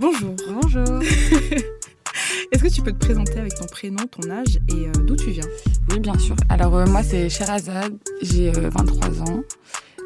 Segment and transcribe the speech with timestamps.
[0.00, 0.34] Bonjour.
[0.48, 1.02] Bonjour.
[2.52, 5.28] Est-ce que tu peux te présenter avec ton prénom, ton âge et euh, d'où tu
[5.30, 5.44] viens?
[5.90, 6.34] Oui, bien sûr.
[6.48, 9.42] Alors, euh, moi, c'est Sherazade, j'ai 23 ans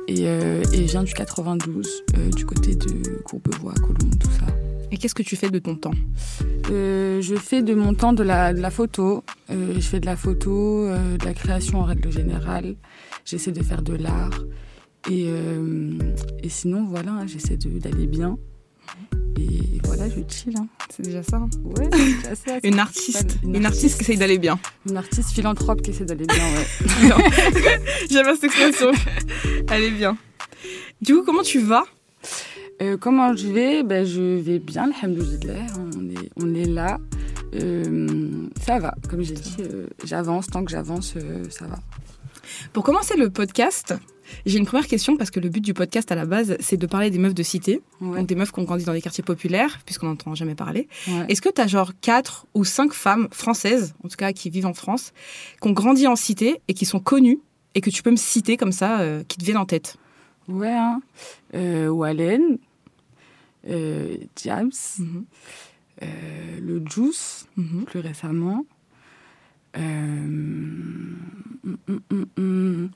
[0.09, 2.04] et, et, je viens du 92,
[2.34, 4.46] du côté de Courbevoie, Colombes, tout ça.
[4.91, 5.95] Et qu'est-ce que tu fais de ton temps?
[6.68, 9.22] Je fais de mon temps de la, de la photo.
[9.48, 12.74] je fais de la photo, de la création en règle générale.
[13.24, 14.42] J'essaie de faire de l'art.
[15.08, 15.29] Et,
[16.42, 18.37] et sinon, voilà, j'essaie d'aller bien.
[20.08, 20.54] Je chill.
[20.56, 20.66] Hein.
[20.90, 21.36] C'est déjà ça.
[21.36, 21.48] Hein.
[21.64, 21.88] Ouais,
[22.22, 22.58] c'est ça.
[22.62, 23.38] une artiste.
[23.42, 24.58] Une, artiste, qui essaye d'aller bien.
[24.88, 27.10] Une artiste philanthrope qui essaie d'aller bien, ouais.
[28.10, 28.90] J'aime cette expression.
[29.68, 30.16] Aller bien.
[31.00, 31.84] Du coup, comment tu vas?
[32.82, 33.82] Euh, Comment je vais?
[33.82, 35.66] Ben, Je vais bien, alhamdoulilah.
[35.96, 36.98] On est, on est là.
[37.55, 40.48] Euh, ça va, comme j'ai dit, euh, j'avance.
[40.48, 41.14] Tant que j'avance,
[41.50, 41.78] ça va.
[42.72, 43.94] Pour commencer le podcast,
[44.46, 46.87] j'ai une première question parce que le but du podcast à la base, c'est de
[46.87, 49.80] parler des meufs de cité, donc des meufs qui ont grandi dans des quartiers populaires,
[49.84, 50.89] puisqu'on n'entend jamais parler.
[51.28, 54.67] Est-ce que tu as genre quatre ou cinq femmes françaises, en tout cas qui vivent
[54.67, 55.12] en France,
[55.61, 57.41] qui ont grandi en cité et qui sont connues
[57.75, 59.97] et que tu peux me citer comme ça, euh, qui te viennent en tête?
[60.48, 61.00] Ouais, hein.
[61.55, 62.58] euh, Wallen,
[63.69, 65.25] euh, James, mhm.
[66.02, 67.84] euh, le Juice, mhm.
[67.84, 68.64] plus récemment.
[69.77, 71.19] Hum,
[71.89, 72.91] hum, hum,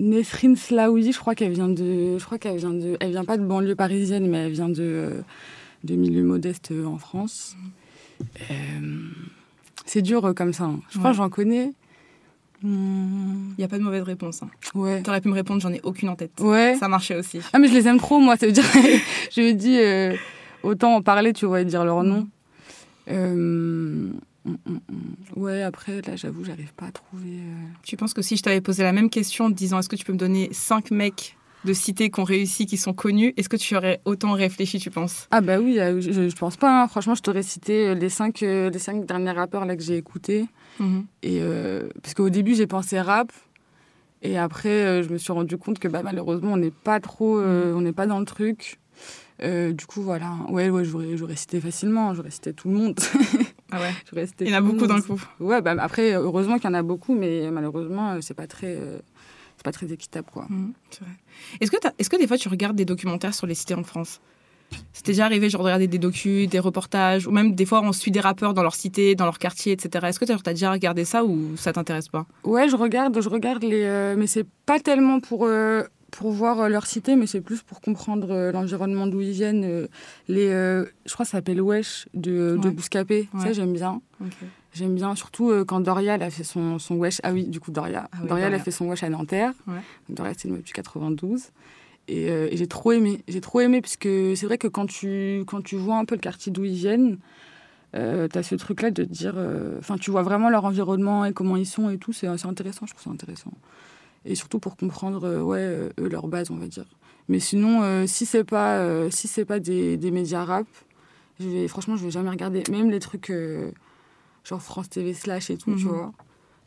[0.00, 3.36] Nesrine Slaoui, je crois qu'elle vient de, je crois qu'elle vient de, elle vient pas
[3.36, 5.20] de banlieue parisienne, mais elle vient de, euh,
[5.84, 7.54] de milieu modeste euh, en France.
[8.50, 8.54] Euh,
[9.84, 10.64] c'est dur comme ça.
[10.64, 10.80] Hein.
[10.90, 11.72] Je crois que j'en connais.
[12.62, 14.42] Il n'y a pas de mauvaise réponse.
[14.42, 14.50] Hein.
[14.74, 15.02] Ouais.
[15.02, 16.32] T'aurais pu me répondre, j'en ai aucune en tête.
[16.40, 16.76] Ouais.
[16.78, 17.40] Ça marchait aussi.
[17.52, 18.36] Ah mais je les aime trop, moi.
[18.36, 18.64] Ça veut dire,
[19.32, 20.18] je me dis,
[20.62, 22.26] autant en parler, tu vois, et dire leur nom.
[23.08, 24.10] Euh.
[25.36, 27.38] Ouais, après, là, j'avoue, j'arrive pas à trouver.
[27.40, 27.66] Euh.
[27.82, 29.96] Tu penses que si je t'avais posé la même question en te disant est-ce que
[29.96, 33.50] tu peux me donner cinq mecs de cité qui ont réussi, qui sont connus, est-ce
[33.50, 35.28] que tu aurais autant réfléchi, tu penses?
[35.30, 36.82] Ah, bah oui, euh, je, je pense pas.
[36.82, 36.88] Hein.
[36.88, 40.46] Franchement, je t'aurais cité euh, les cinq, les cinq derniers rappeurs là, que j'ai écoutés.
[40.80, 41.04] Mm-hmm.
[41.22, 41.42] Et,
[42.02, 43.32] parce qu'au début, j'ai pensé rap.
[44.22, 47.40] Et après, je me suis rendu compte que bah, malheureusement, on n'est pas trop.
[47.40, 48.78] on n'est pas dans le truc.
[49.42, 50.32] du coup, voilà.
[50.48, 52.14] Ouais, ouais, j'aurais cité facilement.
[52.14, 53.00] J'aurais cité tout le monde.
[53.72, 53.92] Ah ouais.
[54.40, 55.20] Il y en a beaucoup d'un coup.
[55.38, 58.76] Ouais, bah, après, heureusement qu'il y en a beaucoup, mais malheureusement, euh, c'est pas très.
[58.76, 58.98] Euh,
[59.56, 60.46] c'est pas très équitable, quoi.
[60.48, 60.72] Mmh,
[61.60, 64.20] est-ce que, est que des fois tu regardes des documentaires sur les cités en France?
[64.92, 67.92] C'était déjà arrivé genre de regarder des docus, des reportages, ou même des fois on
[67.92, 70.06] suit des rappeurs dans leur cité, dans leur quartier, etc.
[70.08, 72.24] Est-ce que tu as déjà regardé ça ou ça t'intéresse pas?
[72.44, 75.46] Ouais, je regarde, je regarde les, euh, mais c'est pas tellement pour
[76.10, 79.64] pour voir euh, leur cité, mais c'est plus pour comprendre euh, l'environnement d'où ils viennent.
[79.64, 79.86] Euh,
[80.28, 83.28] les, je crois que ça s'appelle Wesh de, de Bouscapé.
[83.38, 84.00] Ça, j'aime bien.
[84.72, 87.20] J'aime bien, surtout quand Doria a fait son, son Wesh.
[87.24, 88.08] Ah oui, du coup, Doria.
[88.12, 89.52] Ah Doria, a fait son Wesh à Nanterre.
[90.08, 91.48] Doria, c'est depuis 92.
[92.08, 93.22] Et, j'ai trop aimé.
[93.26, 96.20] J'ai trop aimé, puisque c'est vrai que quand tu, quand tu vois un peu le
[96.20, 97.18] quartier d'où ils viennent,
[97.96, 99.34] euh, tu as ce truc-là de dire.
[99.78, 102.12] Enfin, tu vois vraiment leur environnement et comment ils sont et tout.
[102.12, 103.52] C'est intéressant, je trouve ça intéressant
[104.24, 106.86] et surtout pour comprendre euh, ouais, euh, eux, leur base, on va dire.
[107.28, 110.66] Mais sinon, euh, si c'est pas, si c'est pas des, des, médias rap,
[111.38, 112.62] je vais, franchement, je vais jamais regarder.
[112.70, 113.32] Même les trucs
[114.44, 115.92] genre France TV slash et tout, tu mhm.
[115.92, 116.12] vois.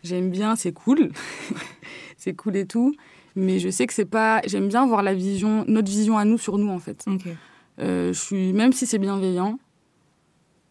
[0.03, 1.11] J'aime bien, c'est cool.
[2.17, 2.93] c'est cool et tout.
[3.35, 4.41] Mais je sais que c'est pas.
[4.45, 7.05] J'aime bien voir la vision, notre vision à nous sur nous, en fait.
[7.77, 9.59] je suis, même si c'est bienveillant,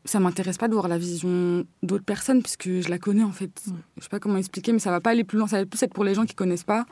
[0.04, 3.50] ça m'intéresse pas de voir la vision d'autres personnes puisque je la connais en fait.
[3.66, 5.46] Je Je sais pas comment expliquer, mais ça va pas aller plus loin.
[5.46, 6.86] Ça va plus être pour les gens qui connaissent pas.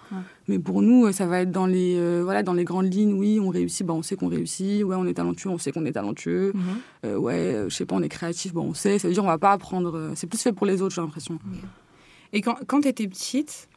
[0.46, 3.14] Mais pour nous, euh, ça va être dans les euh, voilà dans les grandes lignes.
[3.14, 4.84] Oui, on réussit, bah on sait qu'on réussit.
[4.84, 6.52] Ouais, on est talentueux, on sait qu'on est talentueux.
[6.54, 6.62] Mhm.
[7.06, 8.98] Euh, ouais, je sais pas, on est créatif, bon on sait.
[9.00, 10.12] Ça veut dire on va pas apprendre.
[10.14, 11.38] C'est plus fait pour les autres, j'ai l'impression.
[12.32, 13.68] Et quand quand étais petite,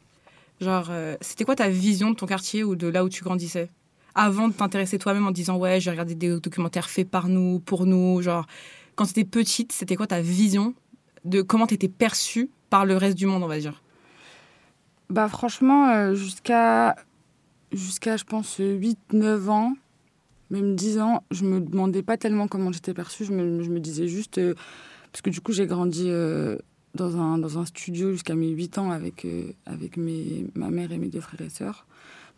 [0.62, 0.92] genre
[1.22, 3.72] c'était quoi ta vision de ton quartier ou de là où tu grandissais?
[4.16, 7.88] Avant de t'intéresser toi-même en disant ouais, j'ai regardé des documentaires faits par nous, pour
[7.88, 8.46] nous, genre
[8.96, 10.74] quand tu étais petite, c'était quoi ta vision
[11.26, 13.82] de comment tu étais perçue par le reste du monde, on va dire?
[15.10, 16.96] Bah franchement, euh, jusqu'à,
[17.72, 19.74] jusqu'à je pense, 8-9 ans,
[20.50, 23.26] même 10 ans, je me demandais pas tellement comment j'étais perçue.
[23.26, 24.38] Je me, je me disais juste...
[24.38, 24.56] Euh,
[25.12, 26.58] parce que du coup, j'ai grandi euh,
[26.96, 27.16] dans,
[27.60, 29.26] un, studio jusqu'à mes 8 ans avec,
[30.56, 31.86] ma mère et mes deux frères et sœurs.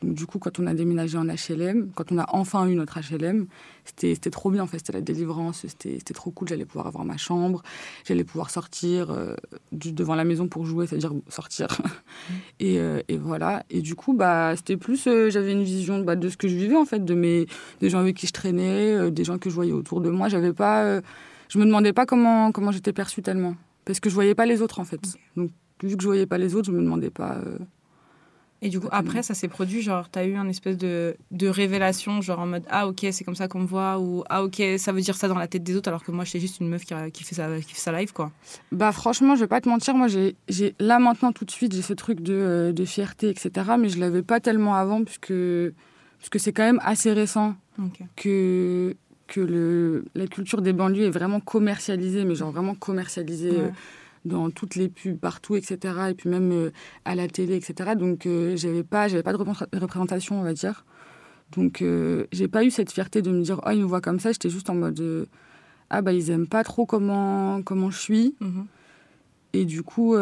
[0.02, 3.00] Donc, du coup, quand on a déménagé en HLM, quand on a enfin eu notre
[3.00, 3.48] HLM,
[3.86, 4.64] c'était trop bien.
[4.64, 6.50] En fait, c'était la délivrance, c'était trop cool.
[6.50, 7.64] J'allais pouvoir avoir ma chambre,
[8.06, 9.36] j'allais pouvoir sortir euh,
[9.72, 11.68] du, devant la maison pour jouer, c'est-à-dire sortir.
[12.60, 13.64] et, euh, et, voilà.
[13.70, 16.56] Et du coup, bah, c'était plus, euh, j'avais une vision bah, de ce que je
[16.56, 17.46] vivais, en fait, de mes,
[17.80, 20.28] des gens avec qui je traînais, des gens que je voyais autour de moi.
[20.28, 21.00] J'avais pas,
[21.48, 23.56] je me demandais pas comment, comment j'étais perçue tellement.
[23.86, 25.00] Parce que je voyais pas les autres, en fait.
[25.38, 25.52] Donc,
[25.82, 27.40] vu que je voyais pas les autres, je me demandais pas
[28.66, 32.20] Et du coup, après, ça s'est produit, genre, t'as eu un espèce de, de révélation,
[32.22, 34.92] genre en mode Ah, ok, c'est comme ça qu'on me voit, ou Ah, ok, ça
[34.92, 36.84] veut dire ça dans la tête des autres, alors que moi, j'étais juste une meuf
[36.84, 38.32] qui, qui, fait ça, qui fait ça live, quoi.
[38.72, 41.84] Bah, franchement, je vais pas te mentir, moi, j'ai là maintenant, tout de suite, j'ai
[41.84, 45.34] ce truc de, euh, de, fierté, etc., mais je l'avais pas tellement avant, puisque,
[46.18, 47.54] puisque c'est quand même assez récent
[48.16, 48.96] que,
[49.28, 53.60] que le, la culture des banlieues est vraiment commercialisée, mais genre vraiment commercialisée.
[53.60, 53.70] Euh,
[54.26, 55.78] dans toutes les pubs partout, etc.
[56.10, 56.72] Et puis même euh,
[57.06, 57.96] à la télé, etc.
[57.96, 59.38] Donc euh, j'avais pas, j'avais pas de
[59.78, 60.86] représentation, on va dire.
[61.56, 64.20] Donc euh, j'ai pas eu cette fierté de me dire oh ils me voient comme
[64.20, 64.32] ça.
[64.32, 65.28] J'étais juste en mode
[65.90, 68.36] ah bah ils aiment pas trop comment comment je suis.
[68.42, 68.66] Mhm.
[69.54, 70.16] Et du coup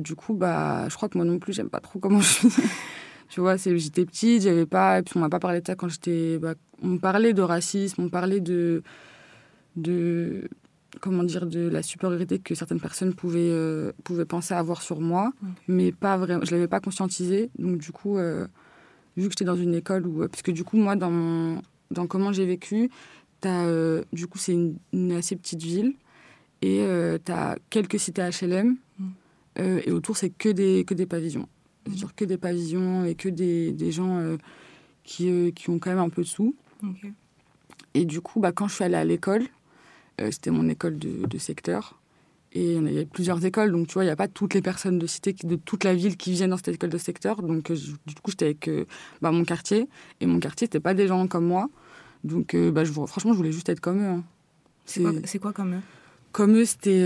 [0.00, 2.48] du coup bah je crois que moi non plus j'aime pas trop comment je suis.
[3.28, 5.88] tu vois, j'étais petite, j'avais pas, et puis on m'a pas parlé de ça quand
[5.88, 8.82] j'étais, bah, on parlait de racisme, on parlait de
[9.76, 10.48] de
[11.00, 15.32] comment dire, de la supériorité que certaines personnes pouvaient, euh, pouvaient penser avoir sur moi,
[15.68, 17.50] mais pas vraiment, je ne l'avais pas conscientisé.
[17.58, 18.46] Donc, du coup, euh,
[19.16, 20.22] vu que j'étais dans une école où.
[20.22, 22.90] Euh, parce que, du coup, moi, dans, mon, dans comment j'ai vécu,
[23.44, 23.66] as,
[24.12, 25.94] du coup, c'est une, assez petite ville
[26.62, 26.86] et
[27.22, 29.08] tu as quelques cités HLM mm.
[29.84, 31.42] et autour, c'est que des, que des pavillons.
[31.42, 31.46] Mm.
[31.84, 34.18] C'est-à-dire que des pavillons et que des, des gens
[35.02, 36.56] qui, qui ont quand même un peu de sous.
[37.92, 39.46] Et du coup, bah, quand je suis allée à l'école,
[40.20, 41.98] euh, c'était mon école de, secteur.
[42.52, 44.62] Et il y a plusieurs écoles, donc tu vois, il n'y a pas toutes les
[44.62, 47.42] personnes de cité, de toute la ville qui viennent dans cette école de secteur.
[47.42, 47.76] Donc euh,
[48.06, 48.84] du coup, j'étais avec euh,
[49.20, 49.88] bah, mon quartier.
[50.20, 51.68] Et mon quartier, c'était pas des gens comme moi.
[52.22, 54.06] Donc bah, je, franchement, je voulais juste être comme eux.
[54.06, 54.22] Hein.
[54.86, 55.80] C'est quoi, comme eux?
[56.32, 57.02] Comme eux, c'était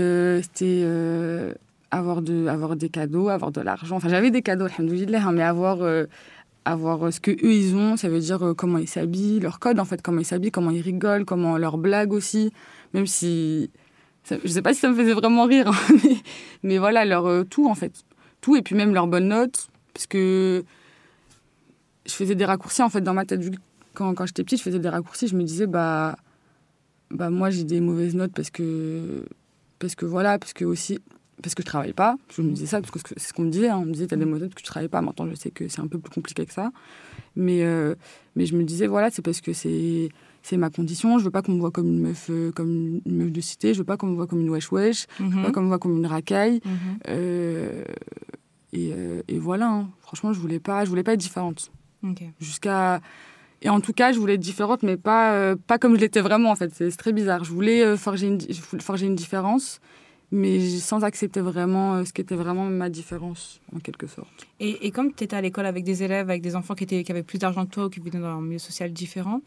[1.91, 3.95] avoir, de, avoir des cadeaux, avoir de l'argent.
[3.95, 5.79] Enfin, j'avais des cadeaux, alhamdoulilah, hein, mais avoir
[6.65, 9.85] avoir ce que eux ils ont, ça veut dire comment ils s'habillent, leur code en
[9.85, 12.51] fait, comment ils s'habillent, comment ils rigolent, comment leurs blagues aussi
[12.93, 13.69] même si.
[14.29, 15.95] je sais pas si ça me faisait vraiment rire, hein,
[16.63, 17.93] mais, voilà, leur euh, tout en fait.
[18.41, 20.63] Tout, et puis même leurs bonnes notes, parce que
[22.05, 23.41] je faisais des raccourcis en fait dans ma tête.
[23.93, 26.15] Quand, quand j'étais petite, je faisais des raccourcis, je me disais, bah,
[27.11, 29.25] bah moi j'ai des mauvaises notes parce que.
[29.79, 30.99] Parce que voilà, parce que aussi.
[31.41, 32.17] Parce que je travaille pas.
[32.35, 33.69] Je me disais ça, parce que c'est ce qu'on me disait.
[33.69, 33.77] Hein.
[33.77, 35.01] On me disait, t'as des mauvaises notes parce que tu travailles pas.
[35.01, 36.71] Maintenant, je sais que c'est un peu plus compliqué que ça.
[37.37, 37.95] Mais, euh,
[38.35, 40.09] mais je me disais, voilà, c'est parce que c'est
[40.41, 41.19] c'est ma condition.
[41.19, 43.73] Je veux pas qu'on me voit comme une meuf, euh, comme une meuf de cité.
[43.73, 45.05] Je veux pas qu'on me voit comme une wesh wesh.
[45.17, 45.51] Je veux pas mhm.
[45.51, 46.61] qu'on me voit comme une racaille.
[46.65, 46.73] Mhm.
[47.09, 47.83] Euh,
[48.75, 49.69] euh, et, voilà.
[49.69, 49.89] Hein.
[50.01, 51.71] Franchement, je voulais pas, je voulais pas être différente.
[52.39, 53.01] Jusqu'à
[53.61, 56.51] et en tout cas, je voulais être différente, mais pas pas comme je l'étais vraiment
[56.51, 56.73] en fait.
[56.73, 57.43] C'est très bizarre.
[57.43, 58.39] Je voulais forger une,
[58.79, 59.81] forger une différence,
[60.31, 64.47] mais sans accepter vraiment ce qui était vraiment ma différence en quelque sorte.
[64.61, 67.03] Et, et comme tu étais à l'école avec des élèves, avec des enfants qui étaient
[67.03, 69.41] qui avaient plus d'argent que toi ou qui venaient dans un milieu social différent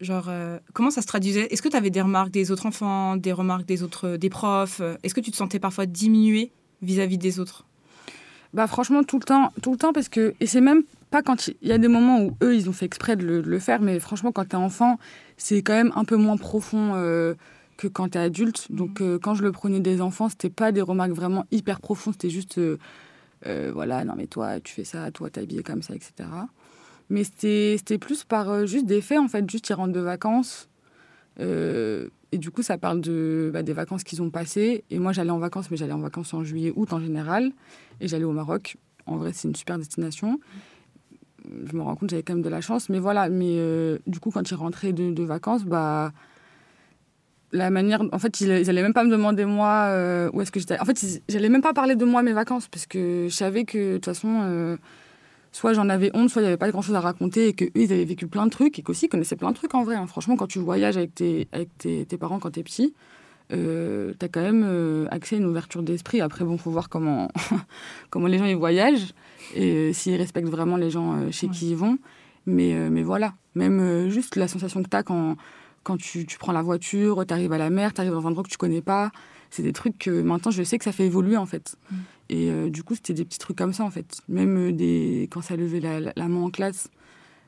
[0.00, 1.46] Genre, euh, comment ça se traduisait?
[1.50, 4.82] Est-ce que tu avais des remarques des autres enfants, des remarques des autres, des profs?
[5.02, 6.50] Est-ce que tu te sentais parfois diminué
[6.82, 7.64] vis-à-vis des autres?
[8.52, 11.48] Bah franchement, tout le temps, tout le temps, parce que et c'est même pas quand
[11.48, 13.98] il y a des moments où eux ils ont fait exprès de le, faire, mais
[13.98, 14.98] franchement quand t'es enfant,
[15.36, 16.92] c'est quand même un peu moins profond.
[16.94, 17.34] Euh,
[17.78, 18.70] que quand t'es adulte.
[18.70, 18.76] Mmh.
[18.76, 22.14] Donc, euh, quand je le prenais des enfants, c'était pas des remarques vraiment hyper profondes.
[22.14, 22.58] C'était juste,
[23.44, 26.26] voilà, non, mais toi, tu fais ça, toi, t'es habillé comme ça, etc.
[27.08, 29.48] Mais c'était plus par euh, juste des faits, en fait.
[29.48, 30.68] Juste, ils rentrent de vacances.
[31.40, 34.84] Euh, et du coup, ça parle de, bah, des vacances qu'ils ont passées.
[34.90, 37.52] Et moi, j'allais en vacances, mais j'allais en vacances en juillet, août en général.
[38.00, 38.76] Et j'allais au Maroc.
[39.06, 40.40] En vrai, c'est une super destination.
[41.44, 42.88] Je me rends compte, j'avais quand même de la chance.
[42.88, 46.12] Mais voilà, mais euh, du coup, quand ils rentraient de, vacances, bah,
[47.52, 48.02] la manière.
[48.10, 49.92] En fait, ils, n'allaient même pas me demander, moi,
[50.32, 50.80] où est-ce que j'étais.
[50.80, 53.92] En fait, j'allais même pas parler de moi, mes vacances, parce que je savais que,
[53.92, 54.76] de toute façon
[55.56, 57.70] soit j'en avais honte, soit il n'y avait pas grand chose à raconter et qu'eux,
[57.74, 59.94] ils avaient vécu plein de trucs et qu'aussi ils connaissaient plein de trucs en vrai.
[59.94, 60.06] Hein.
[60.06, 62.94] Franchement, quand tu voyages avec tes, avec tes, parents quand tu es petit,
[63.54, 66.20] euh, tu as quand même euh, accès à une ouverture d'esprit.
[66.20, 67.30] Après, bon, faut voir comment,
[68.10, 69.14] comment les gens ils voyagent
[69.54, 71.96] et euh, s'ils respectent vraiment les gens euh, chez qui ils vont.
[72.44, 75.36] Mais, mais voilà, même juste la sensation que tu as quand,
[75.82, 78.28] quand tu, tu prends la voiture, tu arrives à la mer, tu arrives dans un
[78.28, 79.10] endroit que tu connais pas.
[79.50, 81.76] C'est des trucs que maintenant je sais que ça fait évoluer en fait.
[81.90, 81.96] Mm.
[82.28, 84.20] Et euh, du coup, c'était des petits trucs comme ça, en fait.
[84.28, 85.28] Même euh, des...
[85.30, 86.88] quand ça levait la, la, main en classe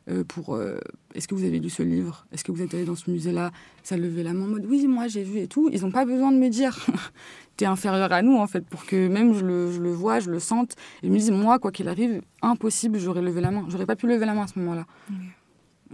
[0.09, 0.59] euh, pour
[1.14, 2.26] est-ce que vous avez lu ce livre?
[2.33, 3.50] Est-ce que vous êtes allé dans ce musée-là?
[3.83, 5.69] Ça levait la main en mode oui, moi j'ai vu et tout.
[5.73, 6.87] Ils n'ont pas besoin de me dire
[7.57, 10.31] t'es inférieur à nous, en fait, pour que même je le, je le vois, je
[10.31, 10.73] le sente.
[11.02, 13.67] Et ils me disent moi, quoi qu'il arrive, impossible, j'aurais levé la main.
[13.69, 14.87] J'aurais pas pu lever la main à ce moment-là.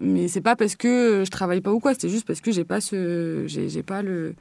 [0.01, 2.65] Mais c'est pas parce que je travaille pas ou quoi, c'est juste parce que j'ai
[2.65, 3.45] pas ce.
[3.47, 4.35] J'ai pas le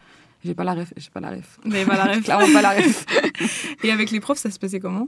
[0.43, 0.93] j'ai pas la ref.
[0.97, 1.59] J'ai pas la ref.
[1.65, 2.23] Mais pas la ref.
[2.23, 3.05] Clairement pas la ref.
[3.83, 5.07] Et avec les profs, ça se passait comment?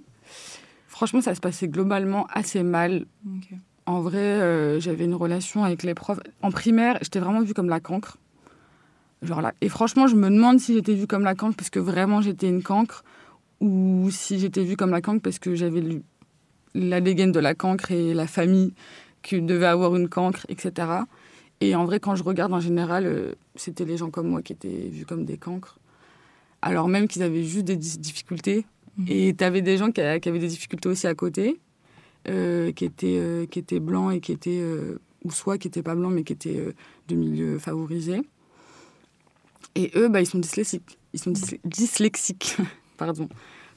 [0.87, 3.05] Franchement, ça se passait globalement assez mal.
[3.85, 6.19] En vrai, euh, j'avais une relation avec les profs.
[6.41, 8.17] En primaire, j'étais vraiment vue comme la cancre.
[9.21, 9.53] Genre là.
[9.61, 12.47] Et franchement, je me demande si j'étais vue comme la cancre parce que vraiment j'étais
[12.47, 13.03] une cancre
[13.59, 16.01] ou si j'étais vue comme la cancre parce que j'avais lu
[16.73, 18.73] la dégaine de la cancre et la famille
[19.21, 20.87] qui devait avoir une cancre, etc.
[21.61, 24.53] Et en vrai, quand je regarde en général, euh, c'était les gens comme moi qui
[24.53, 25.79] étaient vus comme des cancres.
[26.61, 28.65] Alors même qu'ils avaient juste des difficultés.
[28.97, 29.05] Mhm.
[29.09, 31.59] Et tu avais des gens qui, avaient des difficultés aussi à côté,
[32.27, 34.63] euh, qui, étaient, euh, qui étaient blancs et qui étaient,
[35.23, 36.73] ou soit qui n'étaient pas blancs, mais qui étaient
[37.07, 38.21] de milieux favorisés.
[39.75, 40.97] Et eux, bah, ils sont dyslexiques.
[41.13, 41.33] Ils sont
[41.65, 42.57] dyslexiques.
[42.97, 43.27] Pardon.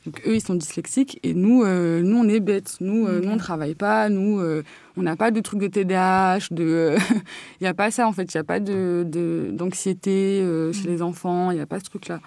[0.06, 2.76] Donc eux, ils sont dyslexiques et nous, euh, nous on est bêtes.
[2.80, 4.08] Nous, euh, nous on ne travaille pas.
[4.08, 4.62] Nous, euh,
[4.96, 6.48] on n'a pas de trucs de TDAH.
[6.50, 6.96] De...
[7.60, 8.32] Il n'y a pas ça en fait.
[8.32, 11.50] Il n'y a pas d'anxiété de, d'anxiété chez les enfants.
[11.50, 12.20] Il n'y a pas ce truc-là.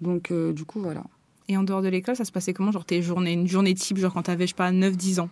[0.00, 1.04] Donc du coup, voilà.
[1.48, 3.98] Et en dehors de l'école, ça se passait comment Genre tes journées, une journée type,
[3.98, 5.28] genre quand tu avais, je sais pas, 9-10 ans?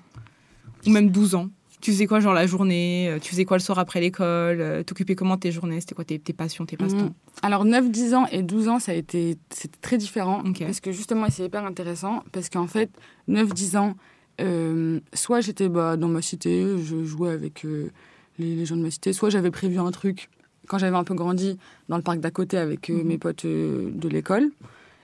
[0.86, 1.48] Ou même 12 ans?
[1.80, 4.82] Tu faisais quoi, genre la journée euh, Tu faisais quoi le soir après l'école euh,
[4.82, 7.14] T'occupais comment tes journées C'était quoi tes, passions, tes passe-temps mhm.
[7.42, 10.42] Alors, 9, 10 ans et 12 ans, ça a été c'était très différent.
[10.58, 12.22] Parce que justement, c'est hyper intéressant.
[12.32, 12.90] Parce qu'en fait,
[13.28, 13.96] 9, 10 ans,
[14.40, 17.66] euh, soit j'étais bah, dans ma cité, je jouais avec
[18.38, 20.28] les, gens de ma cité, soit j'avais prévu un truc
[20.66, 21.58] quand j'avais un peu grandi
[21.88, 23.02] dans le parc d'à côté avec mhm.
[23.04, 24.50] mes potes de l'école.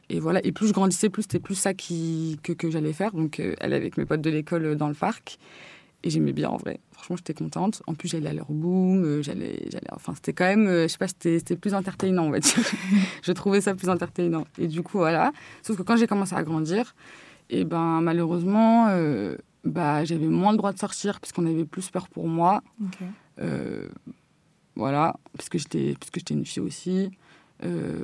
[0.09, 3.13] Et voilà, et plus je grandissais, plus c'était plus ça qui, que, que j'allais faire.
[3.13, 5.39] Donc, aller avec mes potes de l'école dans le parc.
[6.07, 6.79] Et j'aimais bien en vrai.
[6.93, 7.83] Franchement, j'étais contente.
[7.89, 9.89] En plus, j'allais à leur boom, euh, j'allais, j'allais.
[9.91, 12.55] Enfin, c'était quand même, euh, je sais pas, c'était, plus entertainant, on va dire.
[13.25, 14.47] je trouvais ça plus entertainant.
[14.57, 15.33] Et du coup, voilà.
[15.63, 16.95] Sauf que quand j'ai commencé à grandir,
[17.51, 19.35] et eh ben malheureusement, euh,
[19.65, 22.63] bah, j'avais moins le droit de sortir puisqu'on avait plus peur pour moi.
[24.77, 27.11] voilà, parce que j'étais, parce que j'étais une fille aussi.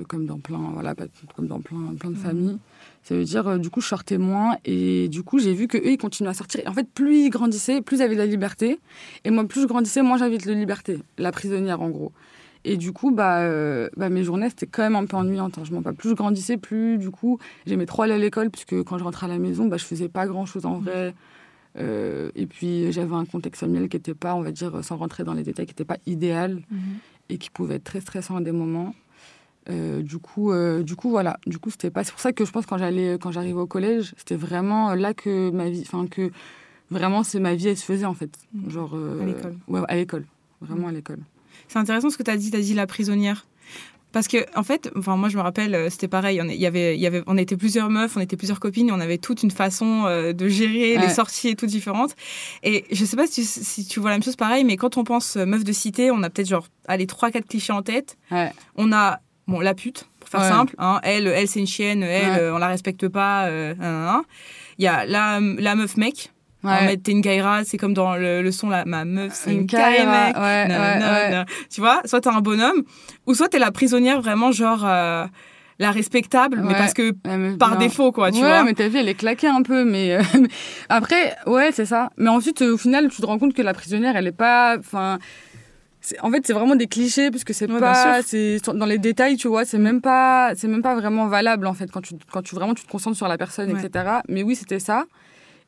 [0.07, 0.95] Comme dans plein, voilà,
[1.35, 2.59] comme dans plein, plein de familles.
[3.03, 4.57] Ça veut dire, euh, du coup, je sortais moins.
[4.63, 6.61] Et du coup, j'ai vu qu'eux, ils continuaient à sortir.
[6.61, 8.79] Et en fait, plus ils grandissaient, plus ils avaient de la liberté.
[9.25, 10.99] Et moi, plus je grandissais, moins j'avais de la liberté.
[11.17, 12.13] La prisonnière, en gros.
[12.63, 15.57] Et du coup, bah, euh, bah mes journées, c'était quand même un peu ennuyante.
[15.57, 15.63] Hein.
[15.65, 15.91] Je pas.
[15.91, 18.49] Plus je grandissais, plus, du coup, j'aimais trop aller à l'école.
[18.49, 21.13] Puisque quand je rentrais à la maison, bah, je faisais pas grand-chose en vrai.
[21.77, 25.25] Euh, et puis, j'avais un contexte familial qui n'était pas, on va dire, sans rentrer
[25.25, 26.61] dans les détails, qui n'était pas idéal.
[26.71, 26.79] Mhm.
[27.29, 28.93] Et qui pouvait être très stressant à des moments.
[29.69, 31.39] Euh, du coup, euh, du coup, voilà.
[31.45, 32.03] Du coup, c'était pas.
[32.03, 35.13] C'est pour ça que je pense quand j'allais, quand j'arrivais au collège, c'était vraiment là
[35.13, 36.31] que ma vie, enfin que
[36.89, 38.31] vraiment c'est ma vie, elle se faisait en fait.
[38.53, 38.69] Mmh.
[38.69, 38.91] Genre.
[38.95, 39.57] Euh, à l'école.
[39.67, 40.25] Ouais, à l'école,
[40.61, 41.19] vraiment à l'école.
[41.67, 42.51] C'est intéressant ce que tu as dit.
[42.51, 43.45] Tu as dit la prisonnière.
[44.11, 46.39] Parce que, en fait, enfin, moi, je me rappelle, c'était pareil.
[46.39, 48.99] On, y avait, y avait, on était plusieurs meufs, on était plusieurs copines, et on
[48.99, 52.15] avait toute une façon de gérer les sorties et tout différentes.
[52.61, 54.97] Et je sais pas si tu, si tu vois la même chose pareil, mais quand
[54.97, 58.19] on pense meuf de cité, on a peut-être genre, allez, 3-4 clichés en tête.
[58.75, 60.75] On a bon, la pute, pour faire simple.
[60.77, 63.45] Hein, elle, elle c'est une chienne, elle, euh, on la respecte pas.
[63.45, 63.73] Euh,
[64.77, 66.31] Il y a la, la meuf mec.
[66.63, 66.95] Ouais.
[66.95, 70.37] T'es une gaïra, c'est comme dans le, son là, ma meuf, c'est une, gaïra, mec.
[70.37, 72.83] Ouais, tu vois, soit t'es un bonhomme,
[73.27, 75.25] ou soit t'es la prisonnière vraiment genre euh,
[75.79, 77.11] la respectable, mais parce que
[77.57, 78.63] par défaut, quoi, tu ouais, vois.
[78.63, 80.17] mais ta vie, elle est claquée un peu, mais
[80.89, 82.11] après, ouais, c'est ça.
[82.15, 85.19] Mais ensuite, au final, tu te rends compte que la prisonnière, elle est pas, enfin,
[86.21, 89.63] en fait c'est vraiment des clichés puisque c'est pas c'est dans les détails tu vois
[89.63, 92.73] c'est même pas c'est même pas vraiment valable en fait quand tu quand tu vraiment
[92.73, 95.05] tu te concentres sur la personne etc mais oui c'était ça.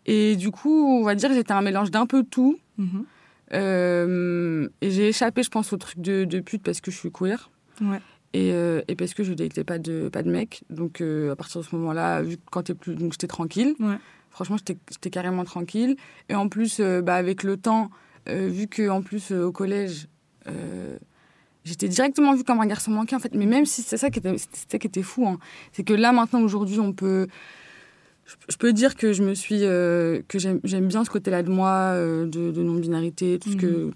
[0.05, 2.59] Et du coup on va dire j'étais un mélange d'un peu tout.
[2.79, 3.03] Mm-hmm.
[3.53, 7.11] euh, et j'ai échappé je pense au truc de, de pute parce que je suis
[7.11, 7.49] queer.
[8.33, 10.63] Et, euh, et, parce que je n'étais pas de pas de mec.
[10.69, 13.75] Donc euh, à partir de ce moment là vu quand t'es plus donc j'étais tranquille.
[14.29, 15.95] Franchement j'étais carrément tranquille.
[16.29, 17.89] Et en plus bah, avec le temps
[18.27, 20.07] vu que en plus au collège
[20.47, 20.97] euh,
[21.63, 24.19] j'étais directement vue comme un garçon manqué en fait mais même si c'est ça qui
[24.19, 25.39] était c'était qui était fou hein.
[25.71, 27.27] c'est que là maintenant aujourd'hui on peut
[28.49, 31.91] je, peux dire que je me suis euh, que j'aime bien ce côté-là de moi
[31.93, 33.91] euh, de, non binarité tout ce que mhm.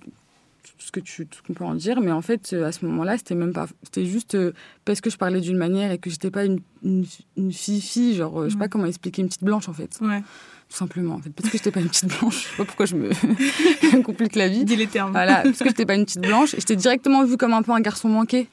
[0.64, 3.18] tout ce que tu tout qu'on peut en dire mais en fait à ce moment-là
[3.18, 4.38] c'était même pas c'était juste
[4.86, 8.46] parce que je parlais d'une manière et que j'étais pas une, une, fille fille genre
[8.46, 10.24] je sais pas comment expliquer une petite blanche en fait ouais
[10.70, 11.32] tout simplement en fait.
[11.32, 12.44] Parce que j'étais pas une petite blanche.
[12.44, 14.64] Je sais pas pourquoi je me complique la vie.
[14.64, 15.12] Dis les termes.
[15.12, 16.54] Voilà parce que j'étais pas une petite blanche.
[16.54, 18.48] Et j'étais directement vue comme un peu un garçon manqué.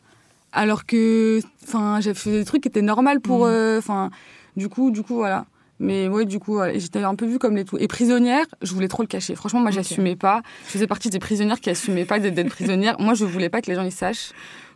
[0.53, 3.51] Alors que enfin j'avais fait des trucs qui étaient normaux pour mm.
[3.51, 4.11] euh, enfin
[4.57, 5.45] du coup du coup voilà.
[5.79, 7.77] Mais ouais du coup j'étais un peu vue comme les tout.
[7.79, 9.35] Et prisonnière je voulais trop le cacher.
[9.35, 10.41] Franchement moi j'assumais pas.
[10.67, 13.69] Je faisais partie des prisonnières qui assumaient pas d'être prisonnière moi je voulais pas que
[13.69, 14.33] les gens ils sachent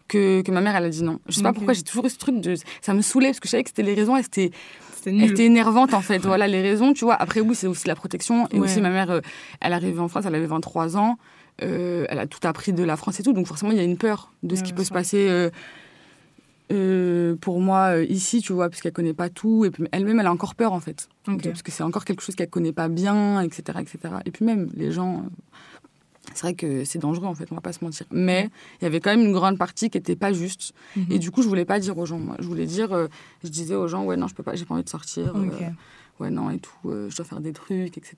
[0.08, 1.20] que, que ma mère elle a dit non.
[1.26, 3.48] Je sais pas pourquoi j'ai toujours eu ce truc de ça me saoulait parce que
[3.48, 4.50] je savais que c'était les raisons et c'était
[5.06, 6.18] elle était énervante en fait.
[6.18, 7.14] voilà les raisons, tu vois.
[7.14, 8.48] Après, oui, c'est aussi la protection.
[8.52, 9.20] Et aussi, ma mère, euh,
[9.60, 11.16] elle arrivait en France, elle avait 23 ans.
[11.62, 13.32] Euh, elle a tout appris de la France et tout.
[13.32, 15.50] Donc, forcément, il y a une peur de ce qui peut se passer
[16.72, 19.64] euh, pour moi ici, tu vois, parce qu'elle connaît pas tout.
[19.64, 21.08] Et puis, elle-même, elle a encore peur en fait.
[21.24, 23.98] Parce que c'est encore quelque chose qu'elle connaît pas bien, etc., etc.
[24.24, 25.24] Et puis, même, les gens
[26.34, 28.06] c'est vrai que c'est dangereux en fait, on va pas se mentir.
[28.10, 28.50] Mais
[28.80, 30.74] il y avait quand même une grande partie qui était pas juste.
[30.96, 31.06] Mhm.
[31.10, 32.18] Et du coup, je voulais pas dire aux gens.
[32.18, 32.36] Moi.
[32.38, 33.08] Je voulais dire, euh,
[33.42, 35.34] je disais aux gens, ouais, non, je peux pas, j'ai pas envie de sortir.
[35.34, 35.70] Euh,
[36.20, 38.16] ouais, non, et tout, je dois faire des trucs, etc.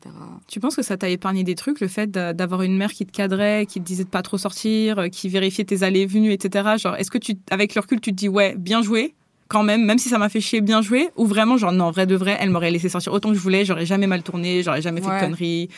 [0.49, 3.13] Tu penses que ça t'a épargné des trucs, le fait d'avoir une mère qui te
[3.13, 6.77] cadrait, qui te disait de pas trop sortir, qui vérifiait tes allées et venues, etc.
[6.79, 9.15] Genre, est-ce que tu, avec le recul, tu te dis, ouais, bien joué,
[9.49, 12.07] quand même, même si ça m'a fait chier, bien joué, ou vraiment, genre, non, vrai
[12.07, 14.83] de vrai, elle m'aurait laissé sortir autant que je voulais, j'aurais jamais mal tourné, j'aurais
[14.83, 15.69] jamais fait de conneries?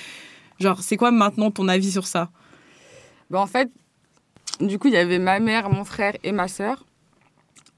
[0.61, 2.31] Genre, c'est quoi maintenant ton avis sur ça?
[3.31, 3.71] Bah, En fait,
[4.61, 6.85] du coup, il y avait ma mère, mon frère et ma sœur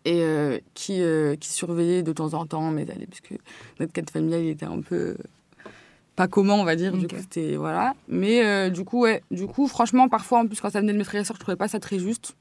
[0.07, 3.35] et euh, qui, euh, qui surveillaient de temps en temps mes allées, puisque
[3.81, 5.17] notre cadre familial il était un peu
[6.15, 7.93] pas comment on va dire du coup c'était voilà.
[8.09, 10.99] Mais euh, du coup ouais du coup franchement parfois en plus quand ça venait de
[10.99, 12.37] mes frères et sœurs je trouvais pas ça très juste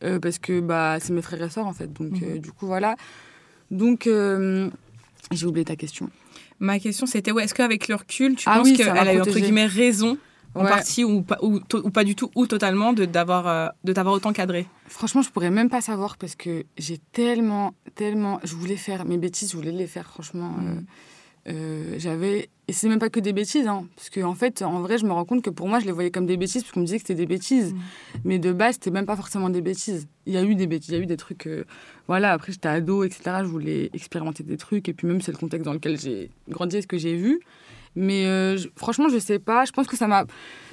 [0.00, 1.92] parce que bah c'est mes frères et sœurs en fait.
[1.92, 2.38] Donc mhm.
[2.38, 2.94] du coup voilà.
[3.70, 6.08] Donc j'ai oublié ta question
[6.60, 9.38] ma question c'était ouais est-ce qu'avec le recul tu ah penses qu'elle a eu entre
[9.38, 10.18] guillemets raison
[10.54, 14.14] en partie ou pas, ou, pas du tout, ou totalement, de, d'avoir, euh, de t'avoir
[14.14, 14.66] autant cadré?
[14.86, 18.40] Franchement, je pourrais même pas savoir parce que j'ai tellement, tellement.
[18.44, 20.50] Je voulais faire mes bêtises, je voulais les faire, franchement.
[20.50, 20.68] Mm.
[20.68, 20.80] Euh,
[21.48, 22.48] euh, j'avais.
[22.66, 25.04] Et c'est même pas que des bêtises, hein, parce qu'en en fait, en vrai, je
[25.04, 26.86] me rends compte que pour moi, je les voyais comme des bêtises, parce qu'on me
[26.86, 27.74] disait que c'était des bêtises.
[27.74, 27.78] Mm.
[28.24, 30.08] Mais de base, c'était même pas forcément des bêtises.
[30.26, 31.48] Il y a eu des bêtises, il y a eu des trucs.
[32.06, 33.38] voilà, après, j'étais ado, etc.
[33.40, 36.78] Je voulais expérimenter des trucs, et puis même, c'est le contexte dans lequel j'ai grandi
[36.78, 37.40] et ce que j'ai vu.
[37.96, 39.64] Mais euh, franchement, je sais pas.
[39.64, 40.24] Je pense que ça m'a,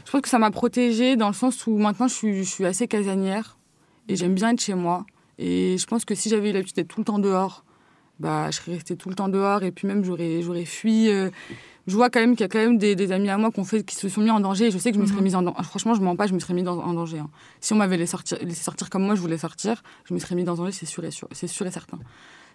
[0.05, 2.65] je pense que ça m'a protégée dans le sens où maintenant je suis, je suis
[2.65, 3.57] assez casanière
[4.07, 5.05] et j'aime bien être chez moi.
[5.37, 7.63] Et je pense que si j'avais eu l'habitude d'être tout le temps dehors,
[8.21, 11.09] bah, je serais restée tout le temps dehors et puis même j'aurais, j'aurais fui.
[11.09, 11.29] Euh.
[11.87, 13.63] je vois quand même qu'il y a quand même des, des amis à moi qui,
[13.65, 15.23] fait, qui se sont mis en danger et je sais que je me serais mhm.
[15.23, 15.63] mise en danger.
[15.63, 17.19] Franchement, je mens pas, je me serais mis en danger.
[17.19, 17.29] Hein.
[17.59, 20.35] Si on m'avait laissé sortir, laissé sortir comme moi, je voulais sortir, je me serais
[20.35, 21.97] mis en danger, c'est sûr et, sûr, c'est sûr et certain.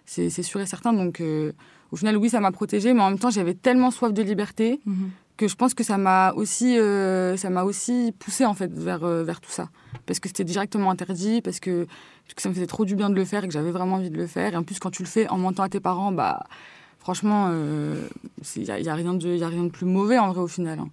[0.07, 0.93] C'est, sûr et certain.
[0.93, 1.51] Donc, euh,
[1.91, 4.79] au final, oui, ça m'a protégée, mais en même temps, j'avais tellement soif de liberté
[4.85, 5.09] mhm.
[5.35, 9.03] que je pense que ça m'a aussi, euh, ça m'a aussi poussée en fait vers,
[9.03, 9.69] euh, vers tout ça.
[10.05, 11.85] Parce que c'était directement interdit, parce que,
[12.23, 13.97] parce que, ça me faisait trop du bien de le faire et que j'avais vraiment
[13.97, 14.53] envie de le faire.
[14.53, 16.45] Et en plus, quand tu le fais en mentant à tes parents, bah,
[16.99, 17.51] franchement,
[18.55, 20.47] il n'y a, y a, rien de, a rien de plus mauvais en vrai au
[20.47, 20.89] final, hein,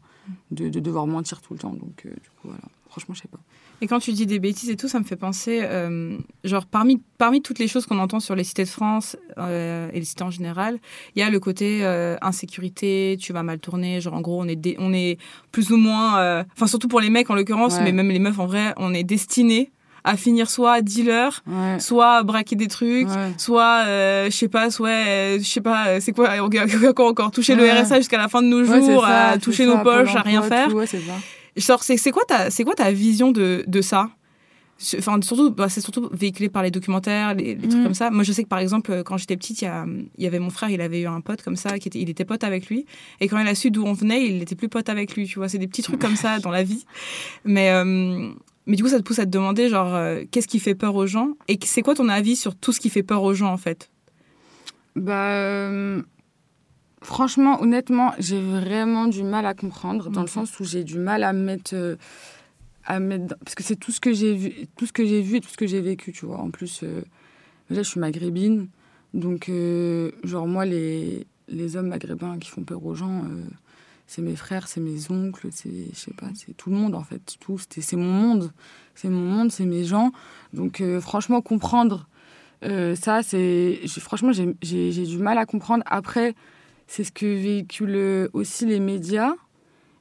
[0.50, 1.72] de, de, devoir mentir tout le temps.
[1.72, 2.62] Donc, du coup, voilà.
[2.90, 3.38] Franchement, je sais pas.
[3.80, 7.02] Et quand tu dis des bêtises et tout, ça me fait penser, euh, genre parmi,
[7.18, 10.24] parmi toutes les choses qu'on entend sur les cités de France euh, et les cités
[10.24, 10.78] en général,
[11.14, 14.48] il y a le côté euh, insécurité, tu vas mal tourner, genre en gros on
[14.48, 15.18] est, on est
[15.52, 18.46] plus ou moins, enfin surtout pour les mecs en l'occurrence, mais même les meufs en
[18.46, 19.70] vrai, on est destiné
[20.06, 21.42] à finir soit dealer,
[21.78, 27.08] soit braquer des trucs, soit je sais pas, soit je sais pas, c'est quoi, encore
[27.08, 30.22] encore toucher le RSA jusqu'à la fin de nos jours, à toucher nos poches, à
[30.22, 30.68] rien faire.
[31.56, 34.10] C'est quoi ta c'est quoi ta vision de, de ça?
[34.98, 37.84] Enfin, surtout, bah, c'est surtout véhiculé par les documentaires, les, trucs mm.
[37.84, 38.10] comme ça.
[38.10, 39.70] Moi, je sais que par exemple, quand j'étais petite, il
[40.18, 42.10] y, y, avait mon frère, il avait eu un pote comme ça, qui était, il
[42.10, 42.84] était pote avec lui.
[43.20, 45.26] Et quand il a su d'où on venait, il n'était plus pote avec lui.
[45.26, 46.84] Tu vois, c'est des petits trucs comme ça dans la vie.
[47.44, 48.32] Mais, euh,
[48.66, 50.96] mais du coup, ça te pousse à te demander, genre, euh, qu'est-ce qui fait peur
[50.96, 51.30] aux gens?
[51.46, 53.90] Et c'est quoi ton avis sur tout ce qui fait peur aux gens, en fait?
[54.96, 55.30] Bah.
[55.30, 56.02] Euh,
[57.04, 61.22] Franchement, honnêtement, j'ai vraiment du mal à comprendre, dans le sens où j'ai du mal
[61.22, 61.96] à mettre, euh,
[62.86, 65.36] à mettre, parce que c'est tout ce que j'ai vu, tout ce que j'ai vu
[65.36, 66.38] et tout ce que j'ai vécu, tu vois.
[66.38, 67.02] En plus, euh,
[67.68, 68.68] là, je suis maghrébine,
[69.12, 73.24] donc euh, genre moi, les, les hommes maghrébins qui font peur aux gens,
[74.06, 77.04] c'est mes frères, c'est mes oncles, c'est, je sais pas, c'est tout le monde en
[77.04, 78.50] fait, tout, c'est mon monde,
[78.94, 80.10] c'est mon monde, c'est mes gens.
[80.54, 82.08] Donc franchement, comprendre
[82.62, 85.84] ça, c'est, franchement, j'ai du mal à comprendre.
[85.86, 86.34] Après
[86.86, 89.34] c'est ce que véhiculent aussi les médias.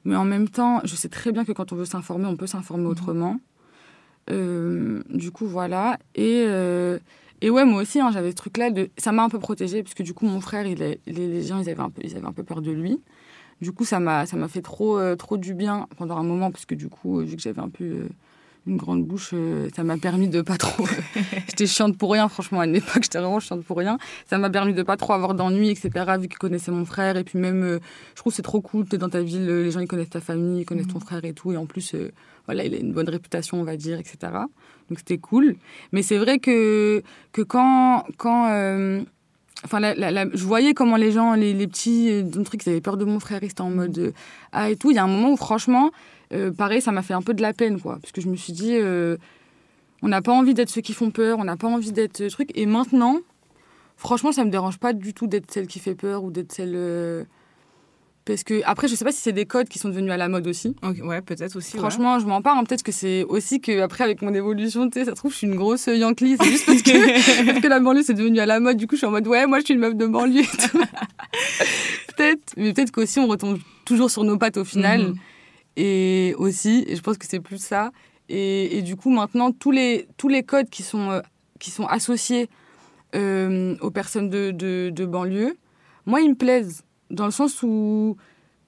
[0.06, 2.48] Mais en même temps, je sais très bien que quand on veut s'informer, on peut
[2.48, 2.90] s'informer mhm.
[2.90, 3.40] autrement.
[4.30, 5.98] Euh, du coup, voilà.
[6.16, 7.00] Et, euh,
[7.42, 8.70] et ouais, moi aussi, hein, j'avais ce truc-là.
[8.70, 8.90] De...
[8.98, 11.00] Ça m'a un peu protégée, parce que du coup, mon frère, il est...
[11.06, 12.02] les gens, ils avaient, un peu...
[12.04, 13.02] ils avaient un peu peur de lui.
[13.62, 16.76] Du coup, ça m'a fait trop, euh, trop du bien pendant un moment, parce que
[16.76, 18.08] du coup, vu que j'avais un peu
[18.66, 20.86] une grande bouche, euh, ça m'a permis de pas trop.
[21.48, 23.98] j'étais chiante pour rien, franchement, à une époque, j'étais vraiment chiante pour rien.
[24.30, 27.18] Ça m'a permis de pas trop avoir d'ennuis, etc., vu qu'ils connaissaient mon frère.
[27.18, 27.80] Et puis même, euh,
[28.16, 30.22] je trouve c'est trop cool, tu es dans ta ville, les gens ils connaissent ta
[30.22, 31.06] famille, ils connaissent ton mhm.
[31.06, 31.52] frère et tout.
[31.52, 32.12] Et en plus, euh,
[32.46, 34.18] voilà, il a une bonne réputation, on va dire, etc.
[34.90, 35.56] Donc c'était cool.
[35.92, 38.06] Mais c'est vrai que, que quand.
[38.18, 39.04] quand
[39.66, 43.22] Enfin, je voyais comment les gens, les, les petits, trucs, ils avaient peur de mon
[43.22, 44.14] frère, ils étaient en mode
[44.52, 44.92] ah et tout.
[44.92, 45.90] Il y a un moment où, franchement,
[46.34, 47.98] euh, pareil, ça m'a fait un peu de la peine, quoi.
[48.02, 49.18] Parce que je me suis dit, euh,
[50.02, 52.24] on n'a pas envie d'être ceux qui font peur, on n'a pas envie d'être ce
[52.26, 52.50] truc.
[52.56, 53.20] Et maintenant,
[53.98, 56.74] franchement, ça me dérange pas du tout d'être celle qui fait peur ou d'être celle.
[56.76, 57.24] Euh,
[58.26, 60.30] parce que, après, je sais pas si c'est des codes qui sont devenus à la
[60.30, 60.76] mode aussi.
[61.04, 61.78] ouais, peut-être aussi.
[61.78, 62.66] Franchement, je m'en parle.
[62.66, 65.38] Peut-être que c'est aussi que, après, avec mon évolution, tu sais, ça se trouve, je
[65.40, 66.38] suis une grosse Yankee.
[66.40, 68.78] C'est juste parce que, parce que la banlieue, c'est devenu à la mode.
[68.78, 70.44] Du coup, je suis en mode, ouais, moi, je suis une meuf de banlieue
[72.16, 72.54] peut-être.
[72.56, 75.10] Mais peut-être qu'aussi, on retombe toujours sur nos pattes au final.
[75.10, 75.16] Mhm.
[75.76, 77.92] Et aussi, et je pense que c'est plus ça.
[78.30, 81.22] Et, et, du coup, maintenant, tous les, tous les codes qui sont, euh,
[81.60, 82.50] qui sont associés
[83.16, 85.58] euh, aux personnes de, de, de, banlieue,
[86.06, 86.84] moi, ils me plaisent.
[87.10, 88.18] dans le sens où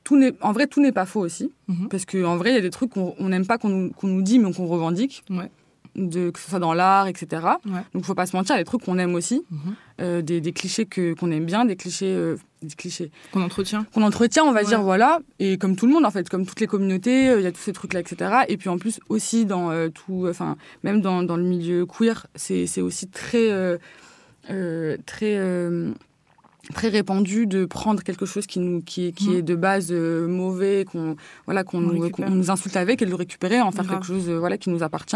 [0.03, 1.51] tout en vrai, tout n'est pas faux aussi.
[1.67, 1.89] Mhm.
[1.89, 4.21] Parce qu'en vrai, il y a des trucs qu'on n'aime pas qu'on nous, qu'on nous,
[4.21, 5.23] dit, mais qu'on revendique.
[5.95, 7.41] De, que ce soit dans l'art, etc.
[7.65, 9.45] Donc, il faut pas se mentir, il y a des trucs qu'on aime aussi.
[9.49, 9.59] Mhm.
[10.01, 12.13] Euh, des, des, clichés que, qu'on aime bien, des clichés.
[12.13, 13.11] Euh, des clichés.
[13.31, 13.85] Qu'on entretient.
[13.93, 15.19] Qu'on entretient, on va dire, voilà.
[15.39, 17.51] Et comme tout le monde, en fait, comme toutes les communautés, euh, il y a
[17.51, 18.31] tous ces trucs-là, etc.
[18.49, 20.27] Et puis, en plus, aussi, dans tout.
[20.29, 23.79] Enfin, même dans, dans, le milieu queer, c'est, c'est aussi très.
[25.05, 25.37] très
[26.73, 29.35] très répandu de prendre quelque chose qui nous qui, qui mm.
[29.35, 33.15] est de base euh, mauvais qu'on voilà qu'on nous, nous, insulte avec et de le
[33.15, 35.15] récupérer en faire quelque chose euh, voilà qui nous appartient.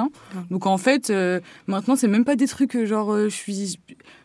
[0.50, 3.80] Donc en fait euh, maintenant c'est même pas des trucs genre je suis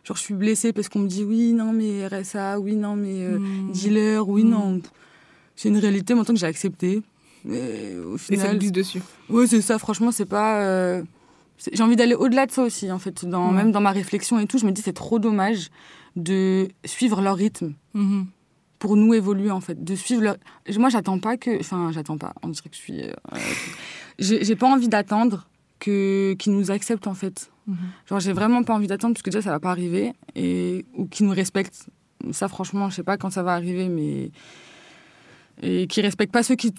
[0.05, 3.29] genre je suis blessée parce qu'on me dit oui non mais RSA oui non mais
[3.29, 3.73] mm.
[3.73, 4.51] dealer oui mm.
[4.51, 4.81] non
[5.57, 7.03] c'est une réalité maintenant que j'ai accepté.
[7.45, 9.03] Mais au final et ça dessus.
[9.29, 11.03] Ouais c'est ça franchement c'est pas
[11.73, 14.47] j'ai envie d'aller au-delà de ça aussi en fait dans même dans ma réflexion et
[14.47, 14.59] tout.
[14.59, 15.71] Je me dis c'est trop dommage
[16.17, 17.75] de suivre leur rythme.
[17.95, 18.27] Mhm.
[18.79, 19.83] Pour nous évoluer, en fait.
[19.83, 20.37] De suivre leur...
[20.77, 21.59] Moi, j'attends pas que.
[21.59, 22.35] Enfin, j'attends pas.
[22.43, 23.03] On dirait que je suis.
[23.03, 23.13] Euh,
[24.19, 25.49] j'ai pas envie d'attendre
[25.79, 27.51] que qu'ils nous acceptent, en fait.
[27.67, 27.77] Mhm.
[28.07, 30.13] Genre, j'ai vraiment pas envie d'attendre, parce que déjà, ça va pas arriver.
[30.35, 30.85] Et...
[30.95, 31.87] Ou qu'ils nous respectent.
[32.33, 34.31] Ça, franchement, je sais pas quand ça va arriver, mais.
[35.63, 36.75] Et qui respectent pas ceux qui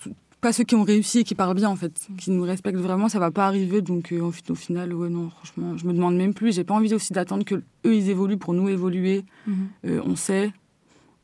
[0.46, 3.10] pas ceux qui ont réussi et qui parlent bien en fait, qui nous respectent vraiment,
[3.10, 3.82] ça va pas arriver.
[3.82, 6.54] Donc euh, au final, ouais non, franchement, je me demande même plus.
[6.54, 9.24] J'ai pas envie aussi d'attendre que eux ils évoluent pour nous évoluer.
[9.48, 9.56] Mhm.
[9.88, 10.52] Euh, on sait.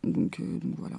[0.03, 0.95] Donc, euh, donc, voilà.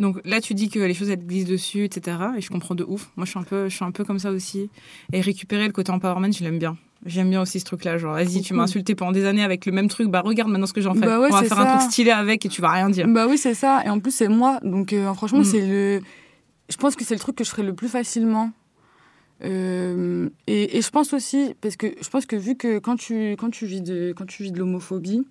[0.00, 2.16] Donc là, tu dis que les choses elles glissent dessus, etc.
[2.36, 3.12] Et je comprends de ouf.
[3.14, 4.68] Moi, je suis un peu, je suis un peu comme ça aussi.
[5.12, 6.76] Et récupérer le côté empowerment, je l'aime bien.
[7.06, 7.98] J'aime bien aussi ce truc-là.
[7.98, 10.08] Genre, vas-y, tu m'as insulté pendant des années avec le même truc.
[10.08, 11.06] Bah, regarde maintenant ce que j'en fais.
[11.06, 13.06] Bah On va faire un truc stylé avec et tu vas rien dire.
[13.06, 13.84] Bah oui, c'est ça.
[13.86, 14.58] Et en plus, c'est moi.
[14.64, 15.44] Donc, franchement, mm.
[15.44, 16.00] c'est le
[16.72, 18.50] je pense que c'est le truc que je ferais le plus facilement.
[19.44, 23.50] Euh, et, je pense aussi, parce que je pense que vu que quand tu, quand
[23.50, 25.26] tu vis de, quand tu vis de l'homophobie,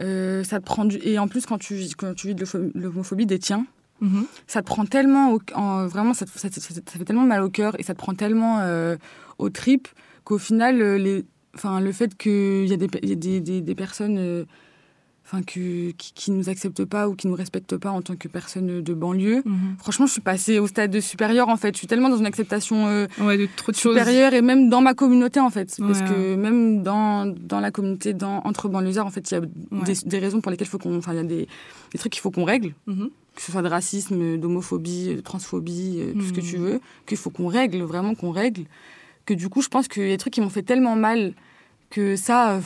[0.00, 2.44] euh, ça te prend du, et en plus quand tu vis, quand tu vis de
[2.74, 3.66] l'homophobie des tiens,
[4.00, 4.26] mhm.
[4.46, 7.94] ça te prend tellement, en, vraiment, ça, ça, fait tellement mal au cœur et ça
[7.94, 8.96] te prend tellement euh,
[9.38, 9.88] aux tripes
[10.24, 13.74] qu'au final, les, enfin, le fait qu'il y a des, y a des, des, des
[13.74, 14.44] personnes
[15.30, 18.28] enfin que qui, qui, nous acceptent pas ou qui nous respectent pas en tant que
[18.28, 19.42] personne de banlieue.
[19.44, 19.76] Mhm.
[19.78, 21.74] Franchement, je suis passée au stade supérieur en fait.
[21.74, 24.94] Je suis tellement dans une acceptation euh, de trop de supérieure et même dans ma
[24.94, 29.30] communauté en fait, parce que même dans, dans la communauté dans entre banlieusards en fait,
[29.30, 29.42] il y a
[30.04, 31.48] des, raisons pour lesquelles faut qu'on, enfin il y a des,
[31.92, 32.74] des trucs qu'il faut qu'on règle.
[32.86, 33.10] Mhm.
[33.34, 36.64] Que ce soit de racisme, d'homophobie, de transphobie, euh, tout ce que tu mhm.
[36.64, 38.62] veux, qu'il faut qu'on règle, vraiment qu'on règle.
[39.26, 41.34] Que du coup, je pense qu'il y a des trucs qui m'ont fait tellement mal
[41.90, 42.60] que ça,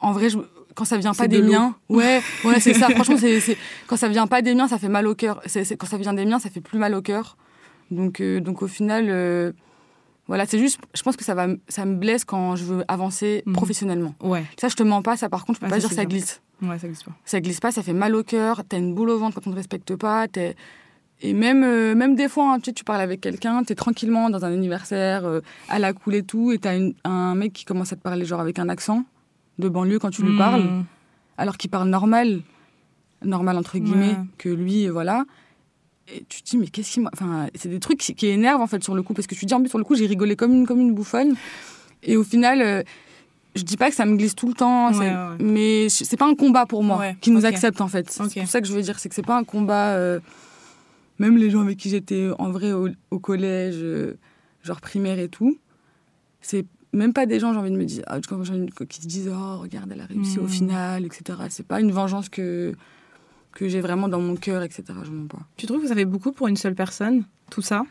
[0.00, 0.38] en vrai, je,
[0.78, 2.88] quand ça vient pas des miens, ouais, ouais, c'est ça.
[2.90, 3.56] Franchement, c'est
[3.88, 5.42] quand ça vient pas des miens, ça fait mal au cœur.
[5.46, 7.36] C'est quand ça vient des miens, ça fait plus mal au cœur.
[7.90, 9.50] Donc, euh, donc au final, euh,
[10.28, 13.42] voilà, c'est juste, je pense que ça va, ça me blesse quand je veux avancer
[13.44, 13.54] mhm.
[13.54, 14.14] professionnellement.
[14.22, 14.44] Ouais.
[14.56, 15.16] Ça, je te mens pas.
[15.16, 16.40] Ça, par contre, je peux pas dire ça glisse.
[16.62, 17.12] Ouais, ça glisse pas.
[17.24, 18.62] Ça glisse pas, ça fait mal au cœur.
[18.68, 20.26] T'as une boule au ventre quand on te respecte pas.
[21.20, 23.74] Et même, euh, même des fois, hein, tu, sais, tu parles avec quelqu'un, tu es
[23.74, 25.28] tranquillement dans un anniversaire,
[25.68, 28.40] à la cool et tout, et t'as un mec qui commence à te parler genre
[28.40, 29.04] avec un accent
[29.58, 30.84] de banlieue quand tu lui parles, hmm.
[31.36, 32.42] alors qu'il parle normal,
[33.24, 35.24] normal entre guillemets, que lui, voilà.
[36.14, 38.82] Et tu te dis, mais qu'est-ce qui Enfin, c'est des trucs qui, énervent en fait
[38.82, 40.36] sur le coup, parce que tu te dis, en plus, sur le coup, j'ai rigolé
[40.36, 41.34] comme une, comme une bouffonne.
[42.02, 42.82] Et au final, euh,
[43.54, 44.92] je dis pas que ça me glisse tout le temps,
[45.38, 48.10] mais c'est pas un combat pour moi qui nous accepte en fait.
[48.10, 49.94] C'est pour ça que je veux dire, c'est que c'est pas un combat.
[49.94, 50.20] Euh,
[51.18, 54.16] même les gens avec qui j'étais en vrai au, collège, euh,
[54.62, 55.58] genre primaire et tout,
[56.40, 59.58] c'est même pas des gens, j'ai envie de me dire, ah, qui se disent, oh,
[59.58, 60.48] regarde, elle a réussi au hmm.
[60.48, 61.38] final, etc.
[61.50, 62.74] C'est pas une vengeance que,
[63.52, 64.84] que j'ai vraiment dans mon cœur, etc.
[65.04, 65.40] Je m'en pas.
[65.56, 67.84] Tu trouves que ça fait beaucoup pour une seule personne, tout ça?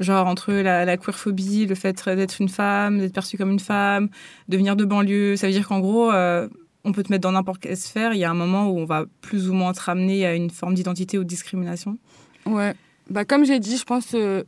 [0.00, 4.08] Genre entre la, la queerphobie, le fait d'être une femme, d'être perçue comme une femme,
[4.48, 6.48] de venir de banlieue, ça veut dire qu'en gros, euh,
[6.84, 8.84] on peut te mettre dans n'importe quelle sphère, il y a un moment où on
[8.84, 11.96] va plus ou moins te ramener à une forme d'identité ou de discrimination?
[12.44, 12.74] Ouais.
[13.08, 14.42] Bah, comme j'ai dit, je pense euh,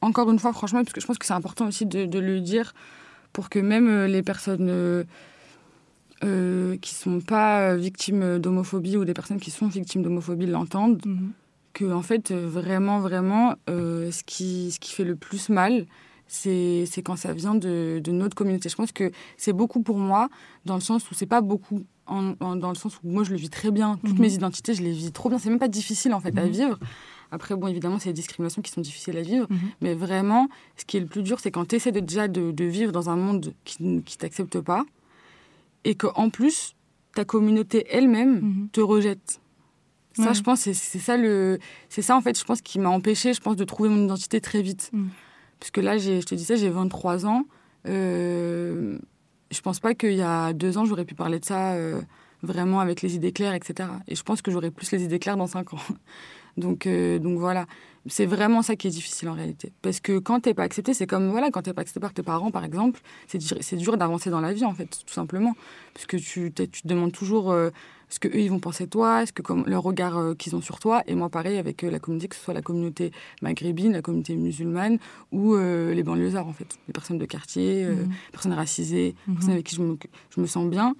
[0.00, 2.72] encore une fois, franchement, parce que je pense que c'est important aussi de, le dire
[3.32, 5.04] pour que même euh, les personnes euh,
[6.24, 11.04] euh, qui ne sont pas victimes d'homophobie ou des personnes qui sont victimes d'homophobie l'entendent.
[11.04, 11.32] Mhm.
[11.72, 15.86] Que, en fait, vraiment, vraiment, ce, qui, ce qui fait le plus mal,
[16.26, 18.68] c'est quand ça vient de, de, notre communauté.
[18.68, 20.28] Je pense que c'est beaucoup pour moi,
[20.64, 23.50] dans le sens où c'est pas beaucoup, dans le sens où moi je le vis
[23.50, 23.98] très bien.
[24.04, 24.20] Toutes mhm.
[24.20, 25.38] mes identités, je les vis trop bien.
[25.38, 26.50] C'est même pas difficile en fait à mhm.
[26.50, 26.78] vivre.
[27.30, 29.46] Après, bon, évidemment, c'est des discriminations qui sont difficiles à vivre.
[29.48, 29.58] Mhm.
[29.80, 32.64] Mais vraiment, ce qui est le plus dur, c'est quand tu essaies de, déjà de,
[32.64, 34.84] vivre dans un monde qui ne t'accepte pas
[35.84, 36.74] et qu'en plus,
[37.14, 38.68] ta communauté elle-même mhm.
[38.72, 39.40] te rejette.
[40.14, 43.32] Ça, je pense, c'est ça le, c'est ça en fait, je pense qui m'a empêché,
[43.32, 44.90] je pense, de trouver mon identité très vite.
[44.92, 45.08] Mhm.
[45.58, 47.44] Parce que là, je te disais, j'ai 23 ans.
[47.86, 48.98] Euh,
[49.50, 51.72] je pense pas qu'il y a deux ans, j'aurais pu parler de ça.
[51.72, 52.02] Euh,
[52.42, 53.88] vraiment avec les idées claires, etc.
[54.08, 55.78] Et je pense que j'aurai plus les idées claires dans 5 ans.
[56.60, 57.66] Donc, euh, donc voilà,
[58.06, 59.72] c'est vraiment ça qui est difficile en réalité.
[59.82, 62.22] Parce que quand t'es pas accepté, c'est comme voilà, quand t'es pas accepté par tes
[62.22, 65.54] parents, par exemple, c'est dur d'avancer dans la vie en fait, tout simplement.
[65.94, 67.70] Parce que tu, tu te demandes toujours euh,
[68.08, 70.54] ce que eux ils vont penser de toi, ce que comme leur regard euh, qu'ils
[70.54, 71.02] ont sur toi.
[71.06, 73.10] Et moi pareil avec la communauté, que ce soit la communauté
[73.42, 74.98] maghrébine, la communauté musulmane
[75.32, 78.12] ou les banlieusards en fait, les personnes de quartier, les mmh.
[78.32, 79.34] personnes racisées, les mmh.
[79.34, 79.96] personnes avec qui je me,
[80.30, 80.94] je me sens bien.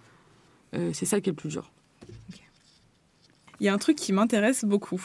[0.93, 1.71] c'est ça qui est le plus dur
[3.61, 5.03] il y a un truc qui m'intéresse beaucoup.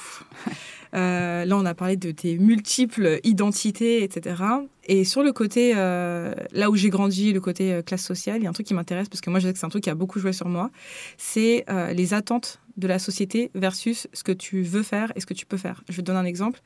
[0.94, 4.42] Euh, là, on a parlé de tes multiples identités, etc.
[4.86, 8.44] Et sur le côté, euh, là où j'ai grandi, le côté euh, classe sociale, il
[8.44, 9.84] y a un truc qui m'intéresse parce que moi, je sais que c'est un truc
[9.84, 10.72] qui a beaucoup joué sur moi.
[11.18, 15.34] C'est les attentes de la société versus ce que tu veux faire et ce que
[15.34, 15.84] tu peux faire.
[15.90, 16.62] Je vais te donner un exemple.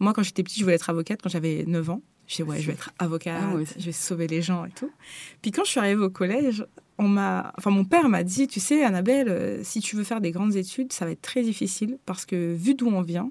[0.00, 2.02] Moi, quand j'étais petite, je voulais être avocate quand j'avais 9 ans.
[2.26, 4.90] Je disais, ouais, je vais être avocate, ah je vais sauver les gens et tout.
[5.40, 6.64] Puis quand je suis arrivée au collège,
[6.98, 10.20] on m'a, enfin mon père m'a dit, tu sais, Annabelle, euh, si tu veux faire
[10.20, 13.30] des grandes études, ça va être très difficile parce que vu d'où on vient,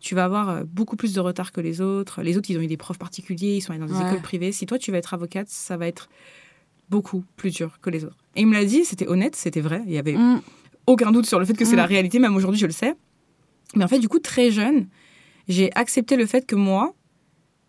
[0.00, 2.22] tu vas avoir euh, beaucoup plus de retard que les autres.
[2.22, 4.52] Les autres, ils ont eu des profs particuliers, ils sont allés dans des écoles privées.
[4.52, 6.10] Si toi, tu veux être avocate, ça va être
[6.90, 8.18] beaucoup plus dur que les autres.
[8.36, 9.82] Et il me l'a dit, c'était honnête, c'était vrai.
[9.86, 10.42] Il y avait mm.
[10.86, 11.88] aucun doute sur le fait que c'est la mm.
[11.88, 12.94] réalité, même aujourd'hui, je le sais.
[13.74, 14.88] Mais en fait, du coup, très jeune,
[15.48, 16.94] j'ai accepté le fait que moi,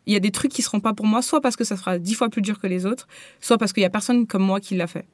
[0.06, 1.98] il y a des trucs qui seront pas pour moi, soit parce que ça sera
[2.00, 3.08] dix fois plus dur que les autres,
[3.40, 5.06] soit parce qu'il y a personne comme moi qui l'a fait.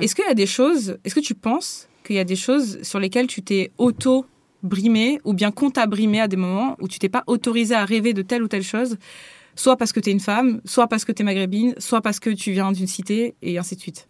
[0.00, 2.82] Est-ce qu'il y a des choses, est-ce que tu penses qu'il y a des choses
[2.82, 4.26] sur lesquelles tu t'es auto
[4.62, 7.84] brimé ou bien qu'on t'a brimé à des moments où tu t'es pas autorisé à
[7.84, 8.96] rêver de telle ou telle chose,
[9.56, 12.20] soit parce que tu es une femme, soit parce que tu es maghrébine, soit parce
[12.20, 14.08] que tu viens d'une cité et ainsi de suite?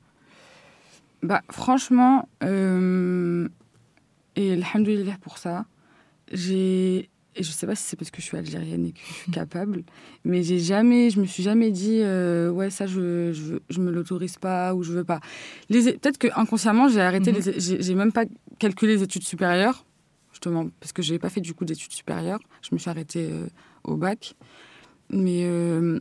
[1.22, 3.48] Bah franchement, euh,
[4.36, 5.64] et alhamdoulilah pour ça,
[6.32, 9.12] j'ai et je sais pas si c'est parce que je suis algérienne et que je
[9.12, 9.82] suis capable,
[10.24, 13.90] mais j'ai jamais, je me suis jamais dit, euh, ouais, ça, je, je, je me
[13.90, 15.20] l'autorise pas ou je veux pas.
[15.68, 17.80] Peut-être que inconsciemment, j'ai arrêté, mm-hmm.
[17.80, 18.24] j'ai même pas
[18.58, 19.84] calculé les études supérieures,
[20.30, 22.40] justement, parce que j'ai pas fait du coup d'études supérieures.
[22.62, 23.46] Je me suis arrêtée euh,
[23.84, 24.34] au bac.
[25.10, 26.00] Mais euh,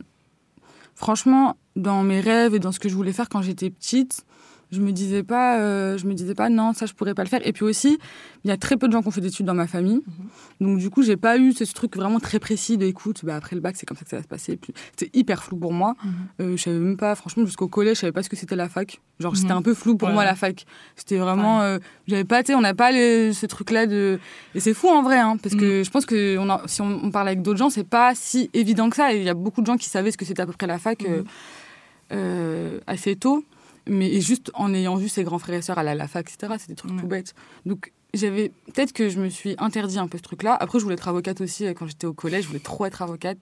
[0.94, 4.24] franchement, dans mes rêves et dans ce que je voulais faire quand j'étais petite,
[4.74, 7.28] je me disais pas euh, je me disais pas non ça je pourrais pas le
[7.28, 7.46] faire.
[7.46, 7.98] Et puis aussi
[8.44, 10.02] il y a très peu de gens qui ont fait d'études dans ma famille.
[10.06, 10.66] Mhm.
[10.66, 13.56] donc du coup j'ai pas eu ce, truc vraiment très précis de écoute bah, après
[13.56, 14.58] le bac c'est comme ça que ça va se passer.
[14.96, 15.94] C'était hyper flou pour moi.
[16.04, 16.12] Mhm.
[16.40, 18.68] euh, je savais même pas franchement jusqu'au collège je savais pas ce que c'était la
[18.68, 19.00] fac.
[19.20, 19.58] Genre c'était mhm.
[19.58, 20.66] un peu flou pour moi la fac.
[20.96, 24.18] C'était vraiment euh, j'avais pas on n'a pas ce truc là de
[24.54, 27.28] et c'est fou en vrai hein, parce que je pense que on si on, parle
[27.28, 29.12] avec d'autres gens c'est pas si évident que ça.
[29.12, 30.78] Il y a beaucoup de gens qui savaient ce que c'était à peu près la
[30.78, 31.04] fac
[32.86, 33.44] assez tôt
[33.86, 36.68] mais juste en ayant vu ses grands frères et sœurs à la, fac, etc., c'est
[36.68, 37.34] des trucs tout bêtes.
[37.66, 40.56] Donc, j'avais peut-être que je me suis interdit un peu ce truc-là.
[40.58, 42.44] Après, je voulais être avocate aussi euh, quand j'étais au collège.
[42.44, 43.38] Je voulais trop être avocate.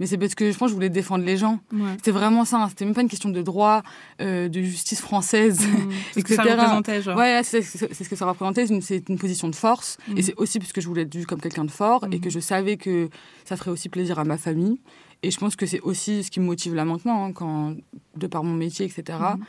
[0.00, 1.60] Mais c'est parce que je pense que je voulais défendre les gens.
[1.96, 2.58] C'était vraiment ça.
[2.58, 2.68] Hein.
[2.68, 3.82] C'était même pas une question de droit,
[4.20, 5.90] euh, de justice française, mmh.
[6.16, 6.16] etc.
[6.16, 7.16] Ce que ça représentait, genre.
[7.16, 8.66] Ouais, c'est ce que ça représentait.
[8.80, 9.98] C'est une position de force.
[10.08, 10.22] Et mmh.
[10.22, 12.32] c'est aussi parce que je voulais être vue comme quelqu'un de fort et que mmh.
[12.32, 13.08] je savais que
[13.44, 14.78] ça ferait aussi plaisir à ma famille.
[15.24, 17.74] Et je pense que c'est aussi ce qui me motive là maintenant, hein, quand,
[18.16, 19.18] de par mon métier, etc.
[19.18, 19.44] Mhm.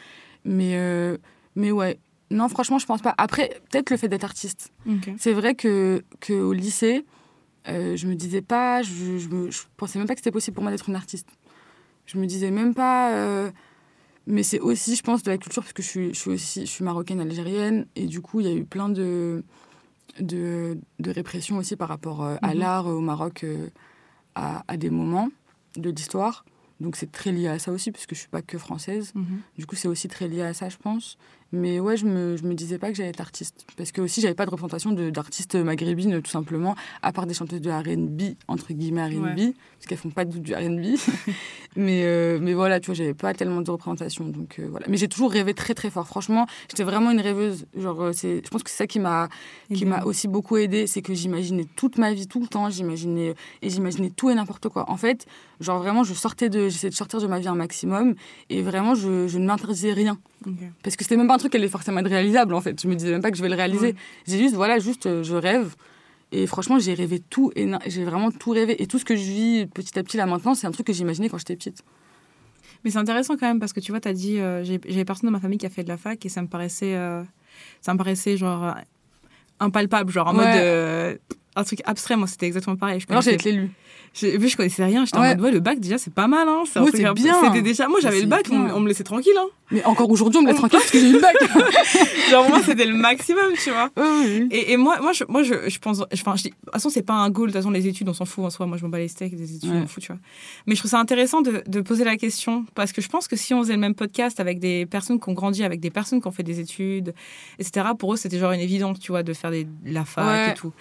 [0.45, 1.17] Mais, euh,
[1.55, 1.99] mais ouais,
[2.31, 3.13] non, franchement, je pense pas.
[3.17, 4.71] Après, peut-être le fait d'être artiste.
[5.17, 7.05] C'est vrai que, que au lycée,
[7.67, 10.71] euh, je me disais pas, je, je, pensais même pas que c'était possible pour moi
[10.71, 11.29] d'être une artiste.
[12.05, 13.13] Je me disais même pas.
[13.13, 13.51] Euh,
[14.27, 16.61] mais c'est aussi, je pense, de la culture, parce que je suis, je suis aussi
[16.61, 19.43] je suis marocaine algérienne, et du coup, il y a eu plein de,
[20.19, 22.59] de, de répression aussi par rapport à mhm.
[22.59, 23.45] l'art au Maroc
[24.33, 25.29] à, à, des moments
[25.75, 26.45] de l'histoire.
[26.79, 29.11] Donc c'est très lié à ça aussi, puisque je suis pas que française.
[29.15, 29.41] Mhm.
[29.57, 31.17] Du coup, c'est aussi très lié à ça, je pense.
[31.55, 33.65] Mais ouais, je me, je me disais pas que j'allais être artiste.
[33.77, 37.61] Parce que aussi, j'avais pas de représentation d'artistes maghrébines, tout simplement, à part des chanteuses
[37.61, 40.97] de RB, entre guillemets RB, parce qu'elles font pas du RB.
[41.75, 44.25] mais, euh, mais voilà, tu vois, j'avais pas tellement de représentation.
[44.25, 44.85] Donc euh, voilà.
[44.89, 46.07] Mais j'ai toujours rêvé très très fort.
[46.07, 47.65] Franchement, j'étais vraiment une rêveuse.
[47.77, 49.29] Genre, euh, je pense que c'est ça qui m'a
[50.03, 52.69] aussi beaucoup aidé c'est que j'imaginais toute ma vie, tout le temps.
[52.69, 54.89] J'imaginais, et j'imaginais tout et n'importe quoi.
[54.89, 55.25] En fait,
[55.59, 58.15] genre vraiment, je sortais de, j'essayais de sortir de ma vie un maximum.
[58.49, 60.17] Et vraiment, je, je ne m'interdisais rien.
[60.83, 62.81] Parce que c'était même pas un truc qui allait forcément être réalisable en fait.
[62.81, 63.95] Je me disais même pas que je vais le réaliser.
[64.27, 65.75] J'ai juste, voilà, juste, euh, je rêve.
[66.31, 68.81] Et franchement, j'ai rêvé tout, et j'ai vraiment tout rêvé.
[68.81, 70.93] Et tout ce que je vis petit à petit là maintenant, c'est un truc que
[70.93, 71.83] j'imaginais quand j'étais petite.
[72.83, 75.27] Mais c'est intéressant quand même parce que tu vois, tu as dit, euh, j'ai personne
[75.27, 77.23] dans ma famille qui a fait de la fac et ça me paraissait, euh,
[77.81, 78.75] ça me paraissait genre
[79.59, 81.19] impalpable, genre en mode
[81.55, 82.15] un truc abstrait.
[82.15, 82.99] Moi, c'était exactement pareil.
[82.99, 83.71] Je non, j'ai été l'élu.
[84.21, 86.47] Vu je connaissais rien, j'étais en mode, ouais, le bac, déjà, c'est pas mal.
[86.47, 86.63] Hein.
[86.65, 87.41] C'est bien.
[87.41, 89.33] C'était déjà, moi, j'avais le bac, on, me laissait tranquille.
[89.37, 89.47] Hein.
[89.71, 91.35] Mais encore aujourd'hui, on me met tranquille parce que j'ai une bac.
[92.29, 93.89] Genre, moi, c'était le maximum, tu vois.
[94.51, 96.03] Et, et, moi, moi, je, moi je, je pense.
[96.13, 97.47] Enfin, je dis, de toute façon, c'est pas un goal.
[97.47, 98.67] De toute façon, les études, on s'en fout en soi.
[98.67, 100.21] Moi, je m'en bats les steaks, des études, on m'en fout, tu vois.
[100.67, 103.35] Mais je trouve ça intéressant de, de, poser la question parce que je pense que
[103.35, 106.21] si on faisait le même podcast avec des personnes qui ont grandi, avec des personnes
[106.21, 107.13] qui ont fait des études,
[107.57, 110.53] etc., pour eux, c'était genre une évidence, tu vois, de faire des, la fac et
[110.53, 110.73] tout.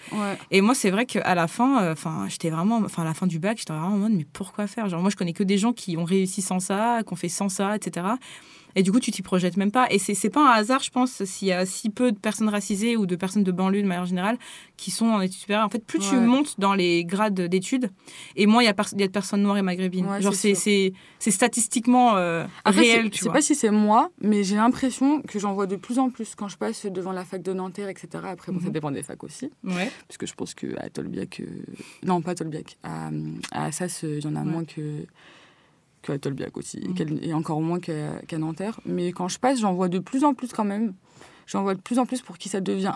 [0.51, 2.77] Et moi, c'est vrai qu'à la fin, euh, enfin, j'étais vraiment.
[2.85, 4.89] Enfin, à la fin du bac, j'étais vraiment en mode, mais pourquoi faire?
[4.89, 7.29] Genre, moi, je connais que des gens qui ont réussi sans ça, qui ont fait
[7.29, 8.05] sans ça, etc.
[8.75, 9.87] Et du coup, tu t'y projettes même pas.
[9.89, 12.97] Et c'est pas un hasard, je pense, s'il y a si peu de personnes racisées
[12.97, 14.37] ou de personnes de banlieue de manière générale
[14.77, 15.65] qui sont en études supérieures.
[15.65, 17.89] En fait, plus tu montes dans les grades d'études,
[18.35, 20.07] et moins il y, a de personnes noires et maghrébines.
[20.19, 23.09] Genre, c'est statistiquement euh, réel.
[23.13, 26.09] Je sais pas si c'est moi, mais j'ai l'impression que j'en vois de plus en
[26.09, 28.07] plus quand je passe devant la fac de Nanterre, etc.
[28.27, 28.71] Après, bon, ça mhm.
[28.71, 29.51] dépend des facs aussi.
[29.63, 29.91] Ouais.
[30.07, 31.39] Parce que je pense qu'à Tolbiac.
[31.39, 31.63] Euh,
[32.03, 32.77] non, pas Tolbiac.
[32.83, 33.09] À,
[33.51, 35.05] à Assas, il y en a moins que
[36.05, 37.19] qu'à Tolbiac aussi, mm.
[37.21, 38.79] et encore moins qu'à Nanterre.
[38.85, 40.93] Mais quand je passe, j'en vois de plus en plus quand même.
[41.47, 42.95] J'en vois de plus en plus pour qui ça devient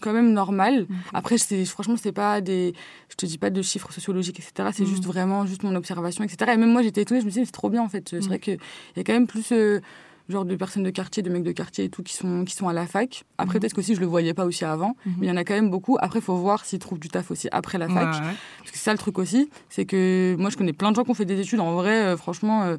[0.00, 0.86] quand même normal.
[0.88, 0.94] Mm.
[1.12, 1.36] Après,
[1.66, 2.74] franchement, c'est pas des.
[3.08, 4.70] Je te dis pas de chiffres sociologiques, etc.
[4.72, 4.86] C'est mm.
[4.86, 6.52] juste vraiment juste mon observation, etc.
[6.54, 8.08] Et même moi, j'étais étonnée, je me suis dit, c'est trop bien en fait.
[8.08, 8.58] C'est vrai qu'il
[8.96, 9.52] y a quand même plus.
[9.52, 9.80] Euh,
[10.28, 12.68] genre de personnes de quartier, de mecs de quartier et tout qui sont, qui sont
[12.68, 13.24] à la fac.
[13.38, 13.60] Après, mhm.
[13.60, 15.14] peut-être qu'aussi je le voyais pas aussi avant, mhm.
[15.18, 15.96] mais il y en a quand même beaucoup.
[16.00, 18.10] Après, il faut voir s'ils trouvent du taf aussi après la fac.
[18.10, 21.04] Parce que c'est ça le truc aussi, c'est que moi je connais plein de gens
[21.04, 21.60] qui ont fait des études.
[21.60, 22.76] En vrai, euh, franchement, euh,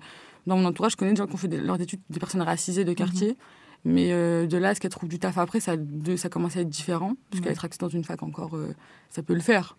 [0.48, 2.86] dans mon entourage, je connais des gens qui ont fait leurs études, des personnes racisées
[2.86, 3.30] de quartier.
[3.30, 3.36] Mhm.
[3.88, 6.62] Mais euh, de là, est-ce qu'elles trouvent du taf après, ça, de, ça commence à
[6.62, 7.14] être différent.
[7.30, 8.58] Parce qu'être accepté dans une fac encore,
[9.12, 9.78] ça peut le faire.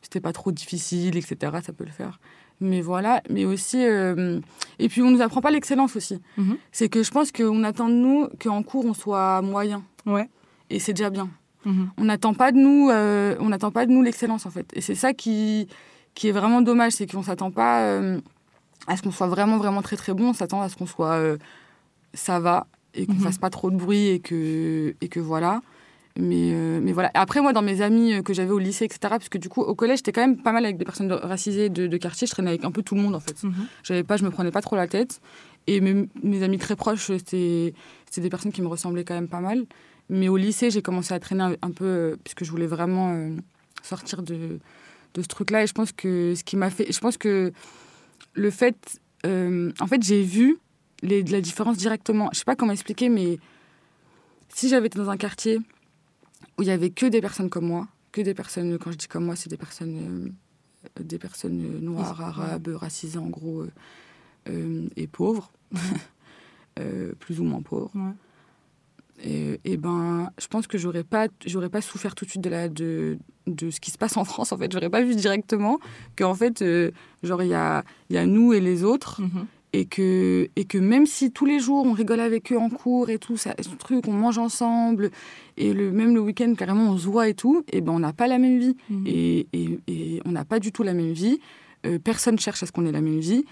[0.00, 1.52] C'était pas trop difficile, etc.
[1.62, 2.18] Ça peut le faire.
[2.62, 3.84] Mais voilà, mais aussi.
[3.84, 4.40] Euh,
[4.78, 6.20] et puis, on nous apprend pas l'excellence aussi.
[6.36, 6.56] Mhm.
[6.70, 9.82] C'est que je pense qu'on attend de nous qu'en cours, on soit moyen.
[10.06, 10.28] Ouais.
[10.70, 11.28] Et c'est déjà bien.
[11.64, 11.90] Mhm.
[11.98, 14.66] On n'attend pas de nous, euh, on n'attend pas de nous l'excellence en fait.
[14.74, 15.68] Et c'est ça qui,
[16.14, 18.20] qui est vraiment dommage, c'est qu'on s'attend pas euh,
[18.86, 20.30] à ce qu'on soit vraiment vraiment très très bon.
[20.30, 21.20] On s'attend à ce qu'on soit
[22.14, 23.20] ça va et qu'on mhm.
[23.20, 25.62] fasse pas trop de bruit et que et que voilà.
[26.18, 27.10] Mais, euh, mais voilà.
[27.14, 29.62] Après, moi, dans mes amis euh, que j'avais au lycée, etc., parce que du coup,
[29.62, 32.26] au collège, j'étais quand même pas mal avec des personnes racisées de, quartier.
[32.26, 33.42] Je traînais avec un peu tout le monde, en fait.
[33.42, 33.54] Mhm.
[33.82, 35.20] J'avais pas, je me prenais pas trop la tête.
[35.66, 37.72] Et mes, mes amis très proches, c'était
[38.16, 39.64] des personnes qui me ressemblaient quand même pas mal.
[40.10, 43.16] Mais au lycée, j'ai commencé à traîner un, peu, euh, puisque je voulais vraiment
[43.82, 44.58] sortir de,
[45.14, 45.62] de ce truc-là.
[45.62, 46.92] Et je pense que ce qui m'a fait.
[46.92, 47.52] Je pense que
[48.34, 49.00] le fait.
[49.24, 50.58] en fait, j'ai vu
[51.00, 52.28] les, la différence directement.
[52.32, 53.38] Je sais pas comment expliquer, mais
[54.50, 55.58] si j'avais été dans un quartier
[56.58, 59.08] où il y avait que des personnes comme moi, que des personnes, quand je dis
[59.08, 60.34] comme moi, c'est des personnes,
[60.98, 63.70] euh, des personnes noires, arabes, racisées en gros, euh,
[64.48, 65.50] euh, et pauvres,
[67.18, 67.92] plus ou moins pauvres.
[69.24, 72.50] Et, et, ben, je pense que j'aurais pas, j'aurais pas souffert tout de suite de,
[72.50, 74.50] la, de, de ce qui se passe en France.
[74.52, 75.78] En fait, j'aurais pas vu directement
[76.16, 76.64] qu'en fait,
[77.22, 79.22] genre il y a, y a nous et les autres.
[79.22, 82.68] Mm-hmm et que, et que même si tous les jours on rigole avec eux en
[82.68, 85.10] cours et tout, ça, ce truc, on mange ensemble,
[85.56, 88.12] et le, même le week-end carrément on se voit et tout, et ben on n'a
[88.12, 88.76] pas la même vie.
[88.90, 89.04] Mhm.
[89.06, 91.38] Et, et, et, on n'a pas du tout la même vie.
[91.84, 93.44] Euh, personne cherche à ce qu'on ait la même vie.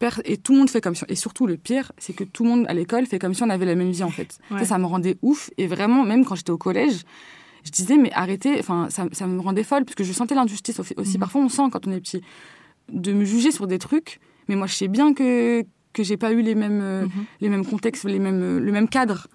[0.00, 0.10] Mhm.
[0.24, 1.04] et tout le monde fait comme si.
[1.08, 3.48] Et surtout, le pire, c'est que tout le monde à l'école fait comme si on
[3.48, 4.38] avait la même vie en fait.
[4.50, 5.50] Ça, ça me rendait ouf.
[5.56, 7.04] Et vraiment, même quand j'étais au collège,
[7.64, 10.80] je disais, mais arrêtez, enfin, ça, ça, me rendait folle, parce que je sentais l'injustice
[10.80, 10.94] aussi.
[10.96, 11.18] Mhm.
[11.18, 12.20] Parfois, on sent quand on est petit,
[12.92, 16.32] de me juger sur des trucs mais moi, je sais bien que que j'ai pas
[16.32, 17.24] eu les mêmes euh, mhm.
[17.40, 19.26] les mêmes contextes, les mêmes euh, le même cadre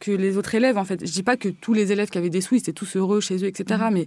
[0.00, 1.04] que les autres élèves en fait.
[1.04, 3.20] Je dis pas que tous les élèves qui avaient des sous, ils étaient tous heureux
[3.20, 3.80] chez eux, etc.
[3.84, 3.94] Mhm.
[3.94, 4.06] Mais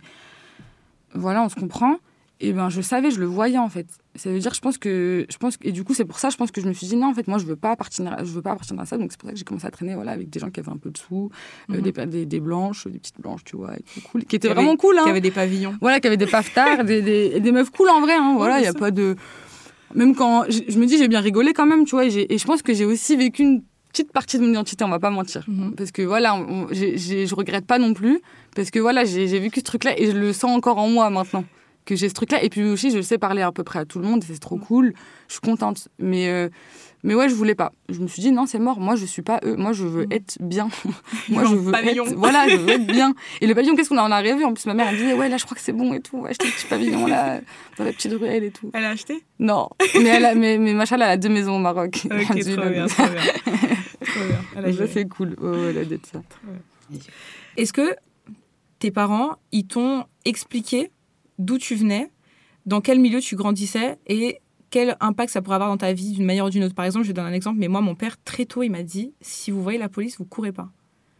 [1.13, 1.97] voilà, on se comprend.
[2.41, 3.85] Et ben je savais, je le voyais en fait.
[4.15, 6.37] Ça veut dire, je pense que je pense et du coup c'est pour ça, je
[6.37, 8.31] pense que je me suis dit non en fait moi je veux pas appartenir, je
[8.31, 8.97] veux pas appartenir à ça.
[8.97, 10.71] Donc c'est pour ça que j'ai commencé à traîner voilà avec des gens qui avaient
[10.71, 11.29] un peu de sous,
[11.69, 11.81] euh, mhm.
[11.81, 14.97] des, des, des, blanches, des petites blanches, tu vois, et cool, qui étaient vraiment cool.
[14.97, 15.03] Hein.
[15.03, 15.75] Qui avaient des pavillons.
[15.81, 18.13] Voilà, qui avaient des paftards, des, des, des meufs cool en vrai.
[18.13, 19.17] Hein, voilà, il y a pas de
[19.95, 22.61] même quand je, me dis j'ai bien rigolé quand même, tu vois, et, je pense
[22.61, 25.43] que j'ai aussi vécu une petite partie de mon identité, on va pas mentir.
[25.47, 25.73] Mhm.
[25.75, 26.37] Parce que voilà,
[26.71, 28.21] je regrette pas non plus,
[28.55, 31.43] parce que voilà, j'ai vécu ce truc-là et je le sens encore en moi maintenant,
[31.85, 32.43] que j'ai ce truc-là.
[32.43, 34.57] Et puis aussi, je sais parler à peu près à tout le monde, c'est trop
[34.57, 34.63] mhm.
[34.63, 34.93] cool,
[35.27, 35.87] je suis contente.
[35.97, 36.49] Mais euh,
[37.03, 37.71] mais ouais, je voulais pas.
[37.87, 38.79] Je me suis dit non, c'est mort.
[38.79, 39.55] Moi, je suis pas eux.
[39.55, 40.11] Moi, je veux mm.
[40.11, 40.69] être bien.
[41.29, 42.05] Moi, je veux pavillon.
[42.05, 42.15] être.
[42.15, 43.13] Voilà, je veux être bien.
[43.41, 44.43] Et le pavillon, qu'est-ce qu'on en a rêvé?
[44.43, 46.25] En plus, ma mère elle disait ouais, là, je crois que c'est bon et tout.
[46.25, 47.39] Acheter le petit pavillon là
[47.77, 48.69] dans la petite ruelle et tout.
[48.73, 49.23] Elle a acheté?
[49.39, 52.01] Non, mais elle a, mais, mais machin, elle a deux maisons au Maroc.
[52.05, 53.21] Ok, trop bien, trop bien.
[54.05, 54.87] trop bien.
[54.91, 55.35] c'est cool.
[55.41, 56.21] Oh, elle a dit ça.
[57.55, 57.95] Est-ce que
[58.79, 60.91] tes parents, ils t'ont expliqué
[61.37, 62.11] d'où tu venais,
[62.65, 64.39] dans quel milieu tu grandissais et
[64.69, 66.75] quel impact ça pourrait avoir dans ta vie d'une manière ou d'une autre.
[66.75, 68.83] Par exemple, je vais donner un exemple, mais moi, mon père, très tôt, il m'a
[68.83, 70.69] dit si vous voyez la police, vous courez pas.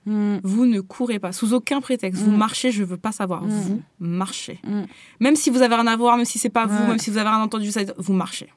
[0.06, 0.38] Mm.
[0.44, 2.22] Vous ne courez pas, sous aucun prétexte.
[2.22, 2.38] Vous mm.
[2.38, 3.44] marchez, je veux pas savoir.
[3.44, 3.50] Mm.
[3.50, 4.60] Vous marchez.
[5.20, 7.18] Même si vous avez rien à voir, même si c'est pas vous, même si vous
[7.18, 8.48] avez rien entendu, vous marchez.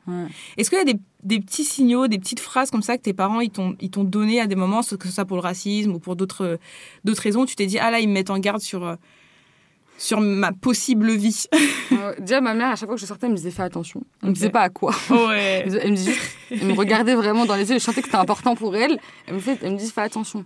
[0.57, 3.13] Est-ce qu'il y a des, des, petits signaux, des petites phrases comme ça que tes
[3.13, 6.17] parents ils t'ont donné à des moments, que ce soit pour le racisme ou pour
[6.17, 6.59] d'autres
[7.05, 8.97] raisons, tu t'es dit, ah là, ils me mettent en garde sur euh,
[10.03, 11.47] sur ma possible vie.
[12.19, 14.03] déjà, ma mère, à chaque fois que je sortais, elle me disait fais attention.
[14.23, 14.93] Elle me disait pas à quoi.
[15.11, 16.17] elle me disait
[16.51, 17.79] elle me regardait vraiment dans les yeux.
[17.79, 18.99] Je sentais que c'était important pour elle.
[19.29, 20.45] Elle me, fait, elle me disait fais attention.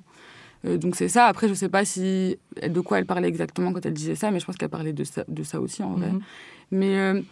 [0.67, 1.25] Euh, donc c'est ça.
[1.25, 4.41] Après, je sais pas si de quoi elle parlait exactement quand elle disait ça, mais
[4.41, 6.13] je pense qu'elle parlait de ça, de ça aussi en vrai.
[6.13, 6.21] Mhm.
[6.73, 7.23] Mais euh,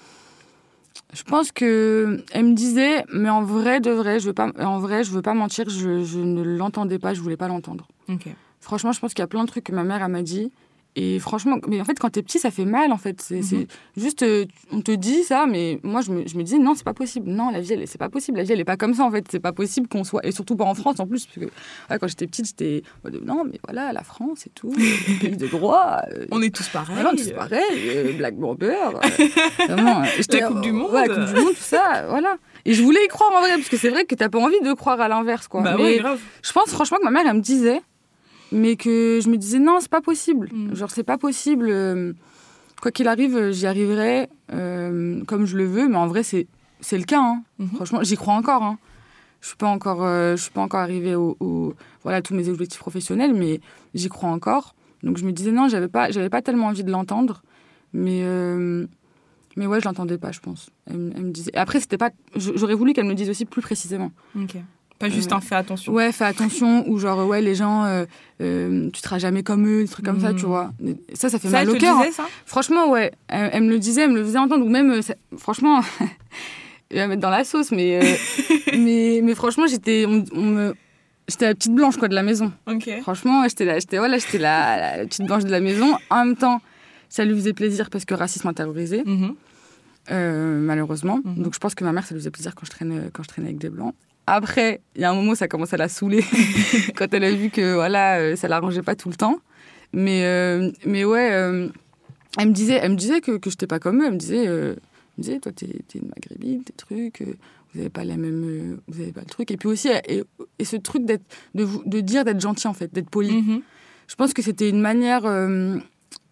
[1.12, 4.78] je pense que elle me disait, mais en vrai, de vrai, je veux pas, en
[4.78, 7.86] vrai, je veux pas mentir, je, je ne l'entendais pas, je voulais pas l'entendre.
[8.60, 10.50] Franchement, je pense qu'il y a plein de trucs que ma mère m'a dit
[10.96, 13.20] et franchement, mais en fait, quand t'es petit, ça fait mal, en fait.
[13.20, 13.66] C'est mhm.
[13.96, 16.84] juste, euh, on te dit ça, mais moi, je me, je me disais, non, c'est
[16.84, 17.30] pas possible.
[17.30, 18.38] Non, la vie, c'est pas possible.
[18.38, 19.26] La vie, elle est pas comme ça, en fait.
[19.28, 20.24] C'est pas possible qu'on soit.
[20.24, 21.26] Et surtout pas en France, en plus.
[21.26, 21.52] Parce que
[21.98, 22.82] quand j'étais petite, j'étais.
[23.22, 24.72] Non, mais voilà, la France et tout,
[25.20, 26.00] pays de droit.
[26.12, 27.04] Euh, on est tous pareils.
[27.04, 27.62] on est tous pareils.
[27.88, 28.76] Euh, Black Bomber.
[29.68, 30.02] vraiment.
[30.02, 30.92] la Coupe du Monde.
[30.92, 32.06] Ouais, la Coupe du Monde, tout ça.
[32.08, 32.36] Voilà.
[32.66, 34.60] Et je voulais y croire en vrai, parce que c'est vrai que t'as pas envie
[34.60, 35.62] de croire à l'inverse, quoi.
[35.62, 36.20] Bah mais grave.
[36.42, 37.82] Je pense, franchement, que ma mère, elle me disait
[38.52, 40.48] mais que je me disais non, c'est pas possible.
[40.52, 40.74] Mm.
[40.74, 41.68] Genre, c'est pas possible.
[41.68, 42.12] Euh,
[42.80, 46.46] quoi qu'il arrive, j'y arriverai euh, comme je le veux, mais en vrai, c'est,
[46.80, 47.20] c'est le cas.
[47.20, 47.42] Hein.
[47.60, 47.74] Mm-hmm.
[47.76, 48.62] Franchement, j'y crois encore.
[48.62, 48.78] Hein.
[49.40, 52.80] Je suis pas encore, euh, je suis pas encore arrivée au, voilà tous mes objectifs
[52.80, 53.60] professionnels, mais
[53.94, 54.74] j'y crois encore.
[55.02, 57.42] Donc je me disais non, j'avais pas, j'avais pas tellement envie de l'entendre,
[57.92, 58.22] mais
[59.56, 60.70] mais ouais, je l'entendais pas, je pense.
[60.86, 61.54] Elle, me disait.
[61.56, 62.10] après, c'était pas.
[62.34, 64.10] J'aurais voulu qu'elle me dise aussi plus précisément.
[64.36, 64.56] Ok.
[64.98, 65.92] Pas juste un fais attention.
[65.92, 68.04] Ouais, fais attention, ou genre, ouais, les gens, euh,
[68.40, 70.48] euh, tu seras jamais comme eux, des trucs comme ça, tu hmm.
[70.48, 70.72] vois.
[71.14, 71.98] Ça, ça fait mal au cœur.
[71.98, 72.10] Hein.
[72.12, 73.12] ça Franchement, ouais.
[73.28, 75.00] Elle, me le disait, elle me le faisait entendre, ou même, euh,
[75.36, 75.80] franchement,
[76.90, 78.18] elle va mettre dans la sauce, mais,
[78.78, 80.06] mais, mais franchement, j'étais.
[80.06, 80.74] On, me...
[81.26, 82.52] J'étais la petite blanche quoi de la maison.
[83.00, 85.96] Franchement, j'étais la, j'étais voilà, j'étais la, la, petite blanche de la maison.
[86.10, 86.60] En même temps,
[87.08, 90.10] ça lui faisait plaisir parce que racisme intériorisé, mm-hmm.
[90.10, 91.20] malheureusement.
[91.20, 91.42] Mm-hmm.
[91.42, 93.28] Donc je pense que ma mère, ça lui faisait plaisir quand je traînais, quand je
[93.28, 93.94] traînais avec des blancs.
[94.26, 96.24] Après, il y a un moment, ça commence à la saouler
[96.96, 99.38] quand elle a vu que voilà, euh, ça l'arrangeait pas tout le temps.
[99.92, 101.68] Mais, euh, mais ouais, euh,
[102.38, 104.06] elle me disait, elle me disait que, que je n'étais pas comme eux.
[104.06, 104.76] Elle me disait, elle
[105.18, 109.00] me disait toi, tu es, une maghrébine, tes trucs, vous n'avez pas la même, vous
[109.00, 109.50] avez pas le truc.
[109.50, 110.24] Et puis aussi, et,
[110.58, 113.42] et ce truc d'être, de, de dire d'être gentil, en fait, d'être poli.
[113.42, 113.62] Mm-hmm.
[114.08, 115.82] Je pense que c'était une manière, une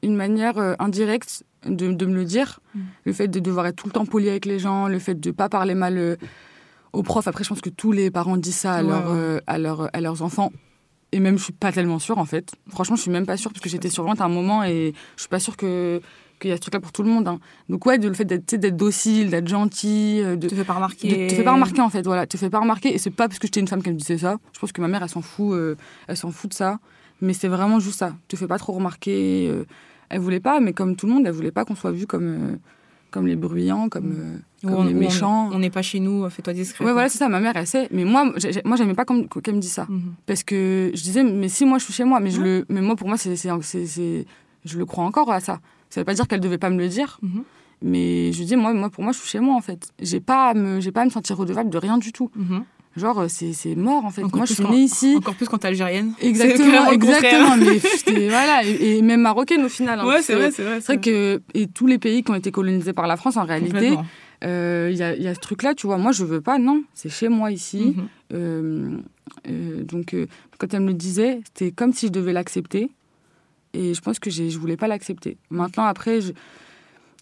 [0.02, 2.60] manière indirecte de, de, me le dire.
[2.74, 2.80] Mm.
[3.04, 5.28] Le fait de devoir être tout le temps poli avec les gens, le fait de
[5.28, 6.16] ne pas parler mal
[6.92, 7.28] aux profs.
[7.28, 10.52] Après, je pense que tous les parents disent ça à, euh, à, à leurs enfants.
[11.12, 12.52] Et même, je suis pas tellement sûre, en fait.
[12.70, 15.20] Franchement, je suis même pas sûre, parce que j'étais surveillante à un moment et je
[15.20, 16.00] suis pas sûre que
[16.40, 17.28] qu'il y a ce truc-là pour tout le monde.
[17.28, 17.38] Hein.
[17.68, 20.72] Donc ouais, de, le fait d'être d'être docile, d'être gentil, euh, de te fais pas
[20.72, 22.92] remarquer, de, te fais pas remarquer en fait, voilà, te fais pas remarquer.
[22.92, 24.38] Et c'est pas parce que j'étais une femme qu'elle me disait ça.
[24.52, 25.76] Je pense que ma mère, elle s'en fout, euh,
[26.08, 26.80] elle s'en fout de ça.
[27.20, 28.16] Mais c'est vraiment juste ça.
[28.26, 29.52] Te fais pas trop remarquer.
[30.08, 32.58] elle voulait pas, mais comme tout le monde, elle voulait pas qu'on soit vu comme
[33.12, 35.50] comme les bruyants, comme, euh, les méchants.
[35.52, 36.84] On n'est pas chez nous, fais-toi discret.
[36.84, 37.86] Ouais, voilà, c'est ça, ma mère, elle sait.
[37.92, 38.32] Mais moi,
[38.64, 39.86] moi j'aimais pas qu'elle me dise ça.
[39.88, 40.14] Mhm.
[40.26, 42.80] Parce que je disais, mais si moi je suis chez moi, mais, je le, mais
[42.80, 45.60] moi pour moi, c'est, je le crois encore à ça.
[45.90, 47.18] Ça veut pas dire qu'elle devait pas me le dire.
[47.22, 47.44] Mhm.
[47.84, 49.90] Mais je dis, moi, moi, pour moi, je suis chez moi, en fait.
[50.00, 52.30] J'ai pas à me, j'ai pas à me sentir redevable de rien du tout.
[52.96, 54.22] Genre, euh, c'est mort en fait.
[54.22, 55.14] Moi, je suis née ici.
[55.16, 56.12] Encore plus quand t'es algérienne.
[56.20, 57.56] Exactement, exactement.
[57.56, 60.00] mais voilà, et, même marocaine au final.
[60.00, 60.80] Hein, ouais, c'est vrai, c'est vrai.
[60.80, 63.44] C'est vrai que et tous les pays qui ont été colonisés par la France, en
[63.44, 63.96] réalité,
[64.44, 65.96] euh, il y, a, y, a ce truc-là, tu vois.
[65.96, 66.82] Moi, je veux pas, non.
[66.92, 67.96] C'est chez moi ici.
[67.96, 69.02] Mhm.
[69.48, 70.14] Euh, donc,
[70.58, 72.90] quand elle me le disait, c'était comme si je devais l'accepter.
[73.74, 75.38] Et je pense que je voulais pas l'accepter.
[75.48, 76.32] Maintenant, après, je,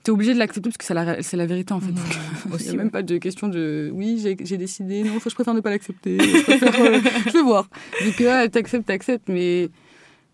[0.03, 1.93] T'es obligé de l'accepter parce que c'est la, c'est la vérité en fait.
[1.93, 5.53] Mmh, Il n'y a même pas de question de oui, j'ai, décidé, non, je préfère
[5.53, 6.19] ne pas l'accepter.
[6.19, 7.69] Je, euh, je vais voir.
[8.05, 9.69] Donc là, t'acceptes, t'acceptes, mais,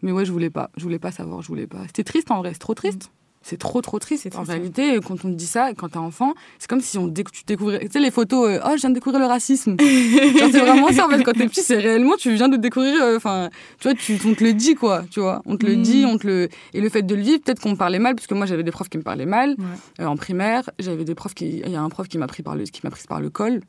[0.03, 0.71] mais ouais, je voulais pas.
[0.77, 1.83] Je voulais pas savoir, je voulais pas.
[1.87, 3.11] C'était triste en vrai, c'est trop triste.
[3.49, 4.29] C'est trop, trop triste.
[4.35, 7.23] En réalité, quand on te dit ça, quand t'es enfant, c'est comme si on tu
[7.47, 7.79] découvrais.
[7.79, 9.77] Tu sais, les photos, euh, oh, je viens de découvrir le racisme.
[9.81, 11.23] c'est vraiment ça, en fait.
[11.23, 13.01] Quand t'es petit, c'est réellement, tu viens de découvrir.
[13.01, 15.05] Euh, enfin, tu vois, tu, on te le dit, quoi.
[15.13, 16.09] Tu vois, on te le dit, mm.
[16.09, 16.49] on te le.
[16.75, 18.73] Et le fait de le vivre, peut-être qu'on parlait mal, parce que moi, j'avais des
[18.73, 19.55] profs qui me parlaient mal.
[20.01, 21.63] Euh, en primaire, j'avais des profs qui.
[21.65, 23.31] Il y a un prof qui m'a pris par le, qui m'a pris par le
[23.31, 23.61] col.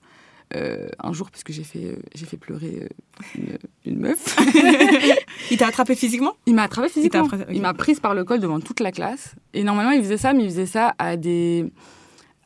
[0.55, 2.87] Euh, un jour parce que j'ai fait, euh, j'ai fait pleurer
[3.37, 4.37] euh, une, meuf.
[5.51, 6.35] il t'a attrapé physiquement?
[6.45, 7.27] Il m'a attrapé physiquement.
[7.51, 9.35] Il m'a prise par le col devant toute la classe.
[9.53, 11.65] Et normalement, il faisait ça, mais il faisait ça à, des...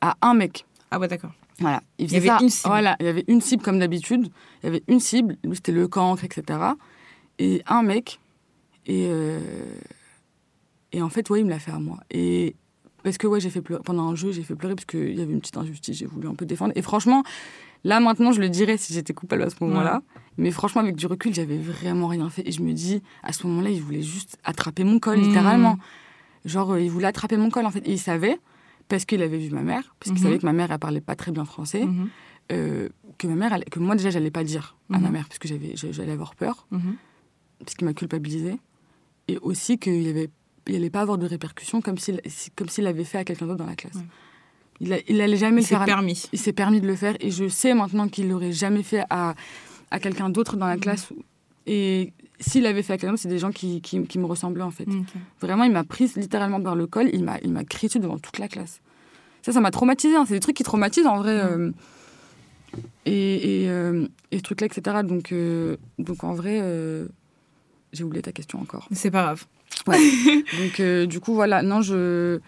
[0.01, 0.65] à un mec.
[0.89, 1.31] Ah ouais, d'accord.
[1.59, 1.83] Voilà.
[1.99, 2.69] Il, y avait une cible.
[2.69, 4.29] Voilà, il y avait une cible comme d'habitude.
[4.63, 6.59] Il y avait une cible, lui c'était le cancre, etc.
[7.37, 8.19] Et un mec.
[8.87, 9.07] Et,
[10.91, 11.99] et en fait, ouais, il me l'a fait à moi.
[12.09, 12.55] Et
[13.03, 15.21] parce que ouais, j'ai fait pleurer pendant un jeu, j'ai fait pleurer parce qu'il y
[15.21, 16.73] avait une petite injustice, j'ai voulu un peu défendre.
[16.75, 17.23] Et franchement,
[17.83, 20.01] là maintenant, je le dirais si j'étais coupable à ce moment-là.
[20.37, 22.47] Mais franchement, avec du recul, j'avais vraiment rien fait.
[22.47, 25.21] Et je me dis, à ce moment-là, il voulait juste attraper mon col, mmh.
[25.21, 25.77] littéralement.
[26.45, 27.85] Genre, euh, il voulait attraper mon col, en fait.
[27.87, 28.39] Et il savait,
[28.87, 30.23] parce qu'il avait vu ma mère, parce qu'il mmh.
[30.23, 32.09] savait que ma mère, elle parlait pas très bien français, mmh.
[32.53, 35.47] euh, que ma mère, que moi déjà, j'allais pas dire à ma mère, parce que
[35.47, 36.67] j'allais avoir peur,
[37.59, 38.57] parce qu'il m'a culpabilisé.
[39.27, 40.29] Et aussi qu'il y avait
[40.67, 42.21] il n'allait pas avoir de répercussions comme s'il
[42.55, 43.97] comme s'il l'avait fait à quelqu'un d'autre dans la classe.
[44.81, 45.85] Il, a, il allait jamais il le faire.
[45.85, 46.23] permis.
[46.33, 49.35] Il s'est permis de le faire et je sais maintenant qu'il l'aurait jamais fait à,
[49.91, 50.81] à quelqu'un d'autre dans la mhm.
[50.81, 51.09] classe.
[51.67, 54.63] Et s'il l'avait fait à quelqu'un d'autre, c'est des gens qui, qui, qui, me ressemblaient
[54.63, 54.87] en fait.
[55.39, 58.17] Vraiment, il m'a prise littéralement par le col, il m'a il m'a crié dessus devant
[58.17, 58.81] toute la classe.
[59.43, 60.15] Ça, ça m'a traumatisé.
[60.15, 60.25] Hein.
[60.27, 61.39] C'est des trucs qui traumatisent en vrai.
[61.39, 61.71] Euh,
[63.05, 64.97] et, et, euh, et, ce truc-là, etc.
[65.03, 66.61] Donc, euh, donc en vrai,
[67.93, 68.87] j'ai oublié ta question encore.
[68.91, 69.45] C'est pas grave.
[69.87, 69.97] Ouais.
[70.59, 71.61] Donc, euh, du coup, voilà.
[71.61, 72.39] Non, je.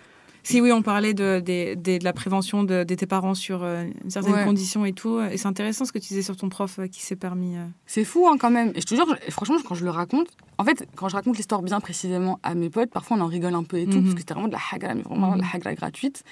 [0.44, 4.44] Si oui, on parlait de, de, de la prévention de, tes parents sur euh, certaines
[4.46, 5.20] conditions et tout.
[5.22, 7.56] Et c'est intéressant ce que tu disais sur ton prof euh, qui s'est permis.
[7.86, 8.72] C'est fou hein, quand même.
[8.76, 10.28] Et je te jure, franchement, quand je le raconte,
[10.58, 13.56] en fait, quand je raconte l'histoire bien précisément à mes potes, parfois on en rigole
[13.56, 14.14] un peu et tout, parce mhm.
[14.14, 15.52] que c'était vraiment de la hagra, mais vraiment de la mhm.
[15.54, 16.24] hagra gratuite.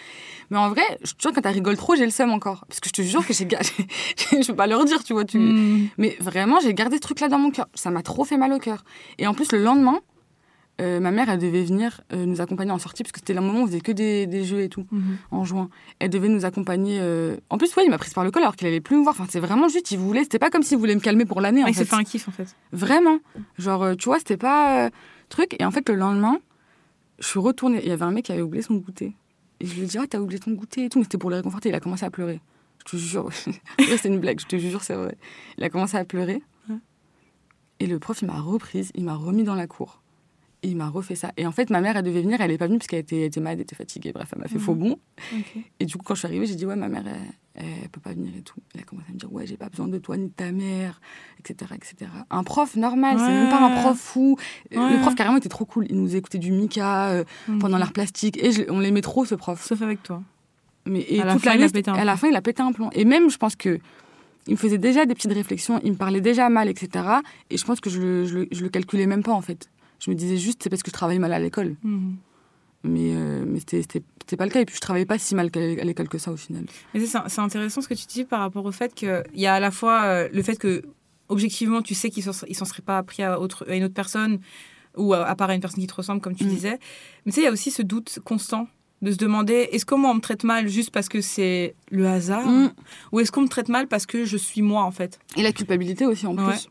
[0.49, 2.65] Mais en vrai, je te jure, quand tu rigoles trop, j'ai le seum encore.
[2.67, 3.47] Parce que je te jure que j'ai.
[4.31, 5.25] je peux pas leur dire, tu vois.
[5.25, 5.39] Tu...
[5.39, 5.89] Mhm.
[5.97, 7.67] Mais vraiment, j'ai gardé ce truc-là dans mon cœur.
[7.73, 8.83] Ça m'a trop fait mal au cœur.
[9.17, 9.99] Et en plus, le lendemain,
[10.81, 13.41] euh, ma mère, elle devait venir euh, nous accompagner en sortie, parce que c'était le
[13.41, 15.17] moment où on faisait que des, des jeux et tout, mhm.
[15.29, 15.69] en juin.
[15.99, 16.97] Elle devait nous accompagner.
[16.99, 19.03] Euh, en plus, ouais, il m'a prise par le col alors qu'il allait plus me
[19.03, 19.15] voir.
[19.17, 20.23] Enfin, c'est vraiment juste, il voulait.
[20.23, 21.61] C'était pas comme s'il voulait me calmer pour l'année.
[21.63, 22.55] Ah, il s'est fait un kiff, en fait.
[22.71, 23.19] Vraiment.
[23.57, 24.89] Genre, tu vois, c'était pas.
[25.29, 25.55] truc.
[25.59, 26.39] Et en fait, le lendemain,
[27.19, 27.79] je suis retournée.
[27.83, 29.15] Il y avait un mec qui avait oublié son goûter.
[29.59, 30.97] Et je lui ai dit, ah, t'as oublié ton goûter et tout.
[30.97, 31.69] Mais c'était pour le réconforter.
[31.69, 32.41] Il a commencé à pleurer.
[32.79, 33.29] Je te jure.
[33.79, 35.15] c'est une blague, je te jure, c'est vrai.
[35.57, 36.41] Il a commencé à pleurer.
[37.79, 40.00] Et le prof, il m'a reprise, il m'a remis dans la cour
[40.63, 41.31] il m'a refait ça.
[41.37, 43.25] Et en fait, ma mère, elle devait venir, elle n'est pas venue parce qu'elle était,
[43.25, 44.11] était, malade, elle était fatiguée.
[44.11, 44.97] Bref, elle m'a fait faux bon.
[45.79, 47.03] Et du coup, quand je suis arrivée, j'ai dit, ouais, ma mère,
[47.55, 48.59] elle, ne peut pas venir et tout.
[48.75, 50.51] Elle a commencé à me dire, ouais, j'ai pas besoin de toi ni de ta
[50.51, 51.01] mère,
[51.39, 51.71] etc.
[51.75, 52.11] etc.
[52.29, 54.37] Un prof normal, c'est même pas un prof fou.
[54.71, 55.87] Le prof, carrément, était trop cool.
[55.89, 57.23] Il nous écoutait du Mika euh,
[57.59, 58.37] pendant l'art plastique.
[58.37, 59.63] Et on l'aimait trop, ce prof.
[59.63, 60.21] Sauf avec toi.
[60.85, 62.61] Mais, et à la fin, il a pété un à la fin, il a pété
[62.61, 62.89] un plomb.
[62.93, 63.79] Et même, je pense que
[64.47, 67.05] il me faisait déjà des petites réflexions, il me parlait déjà mal, etc.
[67.51, 69.69] Et je pense que je le, je le, je le calculais même pas, en fait.
[70.01, 71.75] Je me disais juste, c'est parce que je travaillais mal à l'école.
[71.83, 72.17] Mhm.
[72.83, 74.01] Mais, euh, mais c'était
[74.35, 74.61] pas le cas.
[74.61, 76.65] Et puis, je travaillais pas si mal à l'école que ça, au final.
[76.93, 79.59] Mais c'est intéressant ce que tu dis par rapport au fait qu'il y a à
[79.59, 80.81] la fois euh, le fait que,
[81.29, 82.33] objectivement, tu sais qu'il s'en
[82.65, 84.39] serait pas appris à, autre, à une autre personne
[84.97, 86.49] ou à, part à une personne qui te ressemble, comme tu mm.
[86.49, 86.79] disais.
[87.25, 88.67] Mais tu sais, il y a aussi ce doute constant
[89.03, 92.73] de se demander est-ce qu'on me traite mal juste parce que c'est le hasard mm.
[93.11, 95.19] ou est-ce qu'on me traite mal parce que je suis moi en fait?
[95.37, 96.67] Et la culpabilité aussi en plus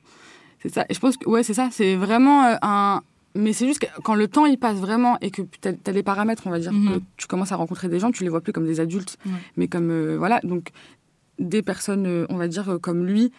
[0.63, 3.03] c'est ça et je pense que ouais c'est ça c'est vraiment euh, un,
[3.35, 6.03] mais c'est juste que quand le temps il passe vraiment et que tu as, des
[6.03, 6.89] paramètres, on va dire, mhm.
[6.89, 9.19] que tu commences à rencontrer des gens, tu les vois plus comme des adultes,
[9.57, 9.91] mais comme.
[9.91, 10.71] Euh, voilà, donc
[11.39, 13.33] des personnes, euh, on va dire, euh, comme lui,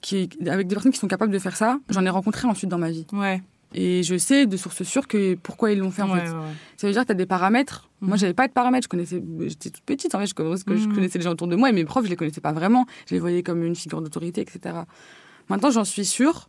[0.00, 2.78] qui, avec des personnes qui sont capables de faire ça, j'en ai rencontré ensuite dans
[2.78, 3.06] ma vie.
[3.12, 3.40] Ouais.
[3.76, 6.26] Et je sais de source sûre que pourquoi ils l'ont fait en fait.
[6.76, 7.90] Ça veut dire que tu as des paramètres.
[8.00, 8.84] Moi, Moi, j'avais pas de paramètres.
[8.84, 10.26] Je connaissais, j'étais toute petite en fait.
[10.26, 10.94] Je connaissais, je mhm.
[10.94, 12.86] connaissais les gens autour de moi et mes profs, je les connaissais pas vraiment.
[13.08, 14.76] Je les voyais comme une figure d'autorité, etc.
[15.48, 16.48] Maintenant, j'en suis sûre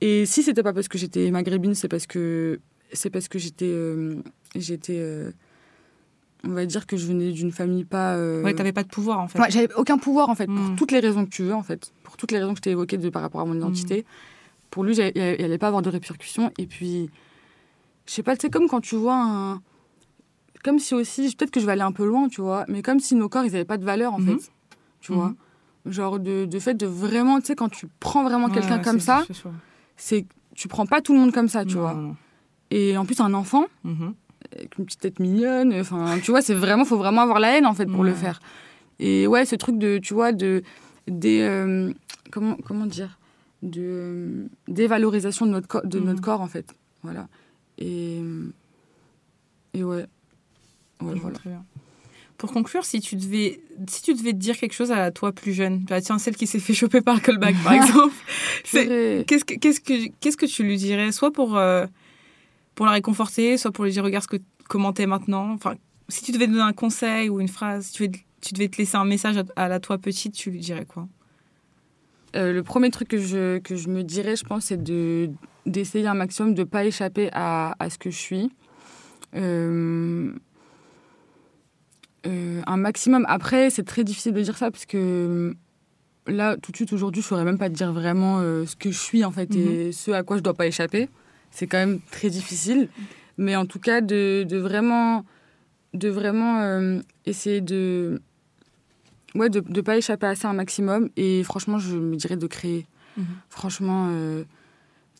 [0.00, 2.60] et si c'était pas parce que j'étais maghrébine, c'est parce que
[2.92, 4.16] c'est parce que j'étais euh,
[4.54, 5.30] j'étais euh,
[6.44, 8.42] on va dire que je venais d'une famille pas euh...
[8.42, 9.38] ouais t'avais pas de pouvoir en fait.
[9.38, 10.76] ouais, j'avais aucun pouvoir en fait pour hmm.
[10.76, 11.92] toutes les raisons que tu veux en fait.
[12.02, 14.00] Pour toutes les raisons que je t'ai évoquées de par rapport à mon identité.
[14.00, 14.66] Hmm.
[14.70, 16.52] pour lui il allait pas avoir de répercussions.
[16.58, 17.10] Et puis
[18.06, 19.62] je sais pas c'est comme quand tu vois un
[20.62, 23.00] comme si aussi peut-être que je vais aller un peu loin tu vois mais comme
[23.00, 24.38] si nos corps ils avaient pas de valeur en hmm.
[24.38, 24.50] fait
[25.00, 25.34] tu vois.
[25.86, 29.24] Genre de, de, fait de vraiment tu sais quand tu prends vraiment quelqu'un comme ça
[29.96, 31.96] c'est tu prends pas tout le monde comme ça, tu vois.
[32.70, 34.14] Et en plus, un enfant, mhm.
[34.52, 37.66] avec une petite tête mignonne, enfin, tu vois, c'est vraiment, faut vraiment avoir la haine,
[37.66, 38.40] en fait, pour le faire.
[39.00, 40.62] Et ouais, ce truc de, tu vois, de,
[41.08, 41.92] des, euh,
[42.30, 43.18] comment, comment dire,
[43.62, 46.24] de euh, dévalorisation de notre, de notre mhm.
[46.24, 46.74] corps, en fait.
[47.02, 47.28] Voilà.
[47.78, 48.20] Et,
[49.74, 50.06] et ouais.
[51.00, 51.36] Ouais, voilà.
[51.36, 51.64] Très bien.
[52.38, 55.84] Pour conclure, si tu devais, si tu devais dire quelque chose à toi plus jeune,
[55.84, 58.14] bah, tiens, celle qui s'est fait choper par callback, par exemple,
[58.64, 61.86] qu'est-ce que, qu'est-ce que, qu'est-ce que tu lui dirais, soit pour, euh,
[62.74, 65.52] pour la réconforter, soit pour lui dire, regarde ce que, comment t'es maintenant.
[65.52, 65.74] Enfin,
[66.08, 68.78] si tu devais donner un conseil ou une phrase, si tu devais, tu devais te
[68.78, 71.08] laisser un message à, la toi petite, tu lui dirais quoi?
[72.36, 75.30] Euh, le premier truc que je, que je me dirais, je pense, c'est de,
[75.66, 78.50] d'essayer un maximum de ne pas échapper à, à, ce que je suis.
[79.36, 80.32] Euh,
[82.26, 83.24] euh, un maximum.
[83.28, 85.54] Après, c'est très difficile de dire ça parce que euh,
[86.26, 88.90] là, tout de suite, aujourd'hui, je ne saurais même pas dire vraiment euh, ce que
[88.90, 89.92] je suis, en fait, et mhm.
[89.92, 91.08] ce à quoi je ne dois pas échapper.
[91.50, 92.88] C'est quand même très difficile.
[93.36, 95.24] Mais en tout cas, de, de, vraiment
[95.92, 98.20] de vraiment euh, essayer de
[99.36, 102.46] ouais de ne pas échapper à ça un maximum et franchement je me dirais de
[102.48, 103.24] créer mhm.
[103.48, 104.08] franchement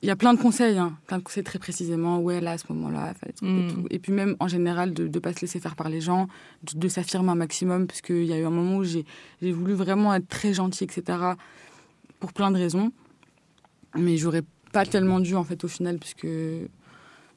[0.05, 2.59] il y a plein de conseils hein, plein de conseils très précisément ouais là à
[2.59, 3.87] ce moment là et, mhm.
[3.91, 6.29] et, puis même en général de ne pas se laisser faire par les gens
[6.75, 9.05] de, s'affirmer un maximum parce qu'il y a eu un moment où j'ai
[9.43, 11.35] voulu vraiment être très gentil etc
[12.25, 12.91] pour plein de raisons.
[13.97, 14.43] Mais j'aurais
[14.73, 16.27] pas tellement dû en fait au final puisque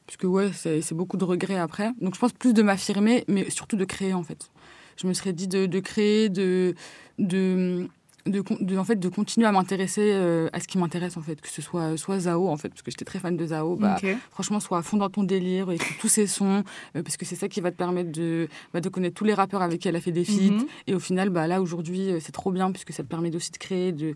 [0.06, 1.90] puisque ouais c'est beaucoup de regrets après.
[2.00, 4.50] Donc je pense plus de m'affirmer mais surtout de créer en fait.
[4.96, 6.74] Je me serais dit de, de créer, de,
[7.18, 7.88] de,
[8.26, 11.48] de, en fait, de continuer à m'intéresser euh, à ce qui m'intéresse, en fait, que
[11.48, 13.76] ce soit, soit Zao, en fait, parce que j'étais très fan de Zao.
[13.76, 13.96] Bah,
[14.30, 16.64] Franchement, soit à fond dans ton délire, écoute tous ses sons,
[16.96, 19.34] euh, parce que c'est ça qui va te permettre de, bah, de connaître tous les
[19.34, 20.52] rappeurs avec qui elle a fait des feats.
[20.52, 20.66] Mhm.
[20.86, 23.50] Et au final, bah, là, aujourd'hui, euh, c'est trop bien, puisque ça te permet aussi
[23.50, 24.14] de créer, de,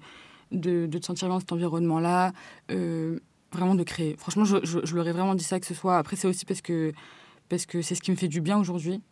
[0.51, 2.33] de, de te sentir dans cet environnement-là.
[2.69, 4.17] vraiment de créer.
[4.19, 5.99] Franchement, je, je, je, leur ai vraiment dit ça, que ce soit.
[5.99, 6.93] Après, c'est aussi parce que
[7.51, 9.03] parce que c'est ce qui me fait du bien aujourd'hui.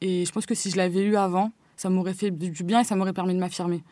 [0.00, 2.84] Et je pense que si je l'avais eu avant, ça m'aurait fait du bien et
[2.84, 3.82] ça m'aurait permis de m'affirmer.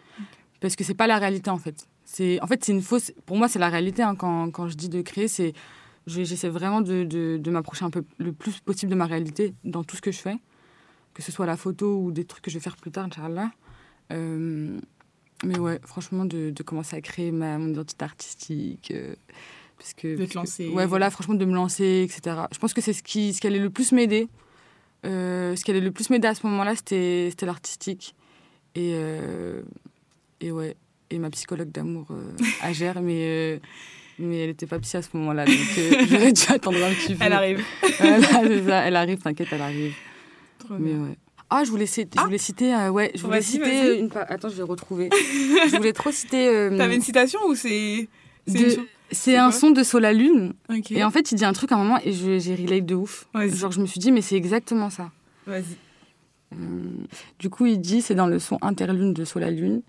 [0.62, 1.86] Parce que c'est pas la réalité en fait.
[2.04, 3.12] C'est en fait c'est une fausse.
[3.26, 5.52] Pour moi c'est la réalité hein, quand, quand, je dis de créer c'est
[6.06, 9.84] j'essaie vraiment de, de, de m'approcher un peu le plus possible de ma réalité dans
[9.84, 10.36] tout ce que je fais,
[11.14, 13.50] que ce soit la photo ou des trucs que je vais faire plus tard, Inch'Allah.
[14.12, 14.80] Euh,
[15.44, 18.92] mais ouais, franchement, de, de, commencer à créer ma, mon identité artistique.
[18.94, 19.14] Euh,
[19.78, 20.68] parce que, de te lancer.
[20.68, 22.46] ouais, voilà, franchement, de me lancer, etc.
[22.52, 24.28] Je pense que c'est ce qui, ce qui allait le plus m'aider
[25.04, 28.14] euh, ce qui allait le plus m'aider à ce moment-là, c'était l'artistique.
[28.74, 29.62] Et, euh,
[30.42, 30.76] et ouais,
[31.10, 32.06] et ma psychologue d'amour
[32.62, 33.60] à euh, Gère, mais,
[34.18, 35.56] mais elle n'était pas psy à ce moment-là, donc
[36.08, 37.24] j'aurais dû attendre un petit peu.
[37.24, 37.64] Elle arrive.
[38.00, 39.94] elle arrive, t'inquiète, elle arrive.
[40.70, 41.16] mais ouais.
[41.54, 44.08] Ah, je voulais, citer, je voulais citer, ouais, je voulais citer une.
[44.14, 45.10] Attends, je vais retrouver.
[45.12, 46.70] je voulais trop citer.
[46.76, 48.08] T'avais une citation ou c'est.
[49.14, 50.54] C'est un son de Sola Lune.
[50.90, 53.28] Et en fait, il dit un truc à un moment et j'ai relate de ouf.
[53.34, 55.10] Genre, je me suis dit, mais c'est exactement ça.
[55.46, 55.76] Vas-y.
[56.52, 56.56] Euh,
[57.38, 59.82] du coup, il dit, c'est dans le son Interlune de Sola Lune.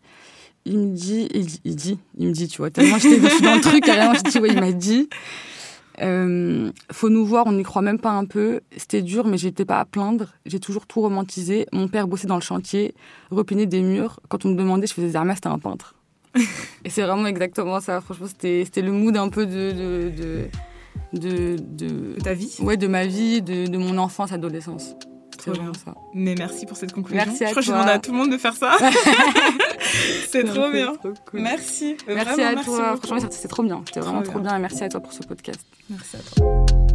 [0.65, 3.83] Il me dit, il, dit, il me dit, tu vois, tellement j'étais dans le truc,
[3.83, 5.09] carrément, je dis, ouais, il m'a dit.
[6.01, 8.61] Euh, faut nous voir, on n'y croit même pas un peu.
[8.77, 10.27] C'était dur, mais j'étais pas à plaindre.
[10.45, 11.67] J'ai toujours tout romantisé.
[11.71, 12.95] Mon père bossait dans le chantier,
[13.29, 14.19] repeinait des murs.
[14.29, 15.95] Quand on me demandait, je faisais Zerma, c'était un peintre
[16.83, 18.01] et c'est vraiment exactement ça.
[18.01, 20.49] Franchement, c'était le mood un peu de de,
[21.13, 22.55] de, de, ta vie?
[22.59, 24.95] Ouais, de ma vie, de, de mon enfance, adolescence.
[25.43, 25.93] C'est vraiment ça.
[26.13, 27.25] Mais merci pour cette conclusion.
[27.25, 28.77] Merci à je crois que je demande à tout le monde de faire ça.
[30.29, 30.93] c'est trop bien.
[31.33, 31.97] Merci.
[32.07, 32.97] Merci à toi.
[33.03, 33.81] Franchement, c'est trop bien.
[33.85, 34.55] C'était vraiment trop bien.
[34.55, 35.65] Et merci à toi pour ce podcast.
[35.89, 36.92] Merci à toi.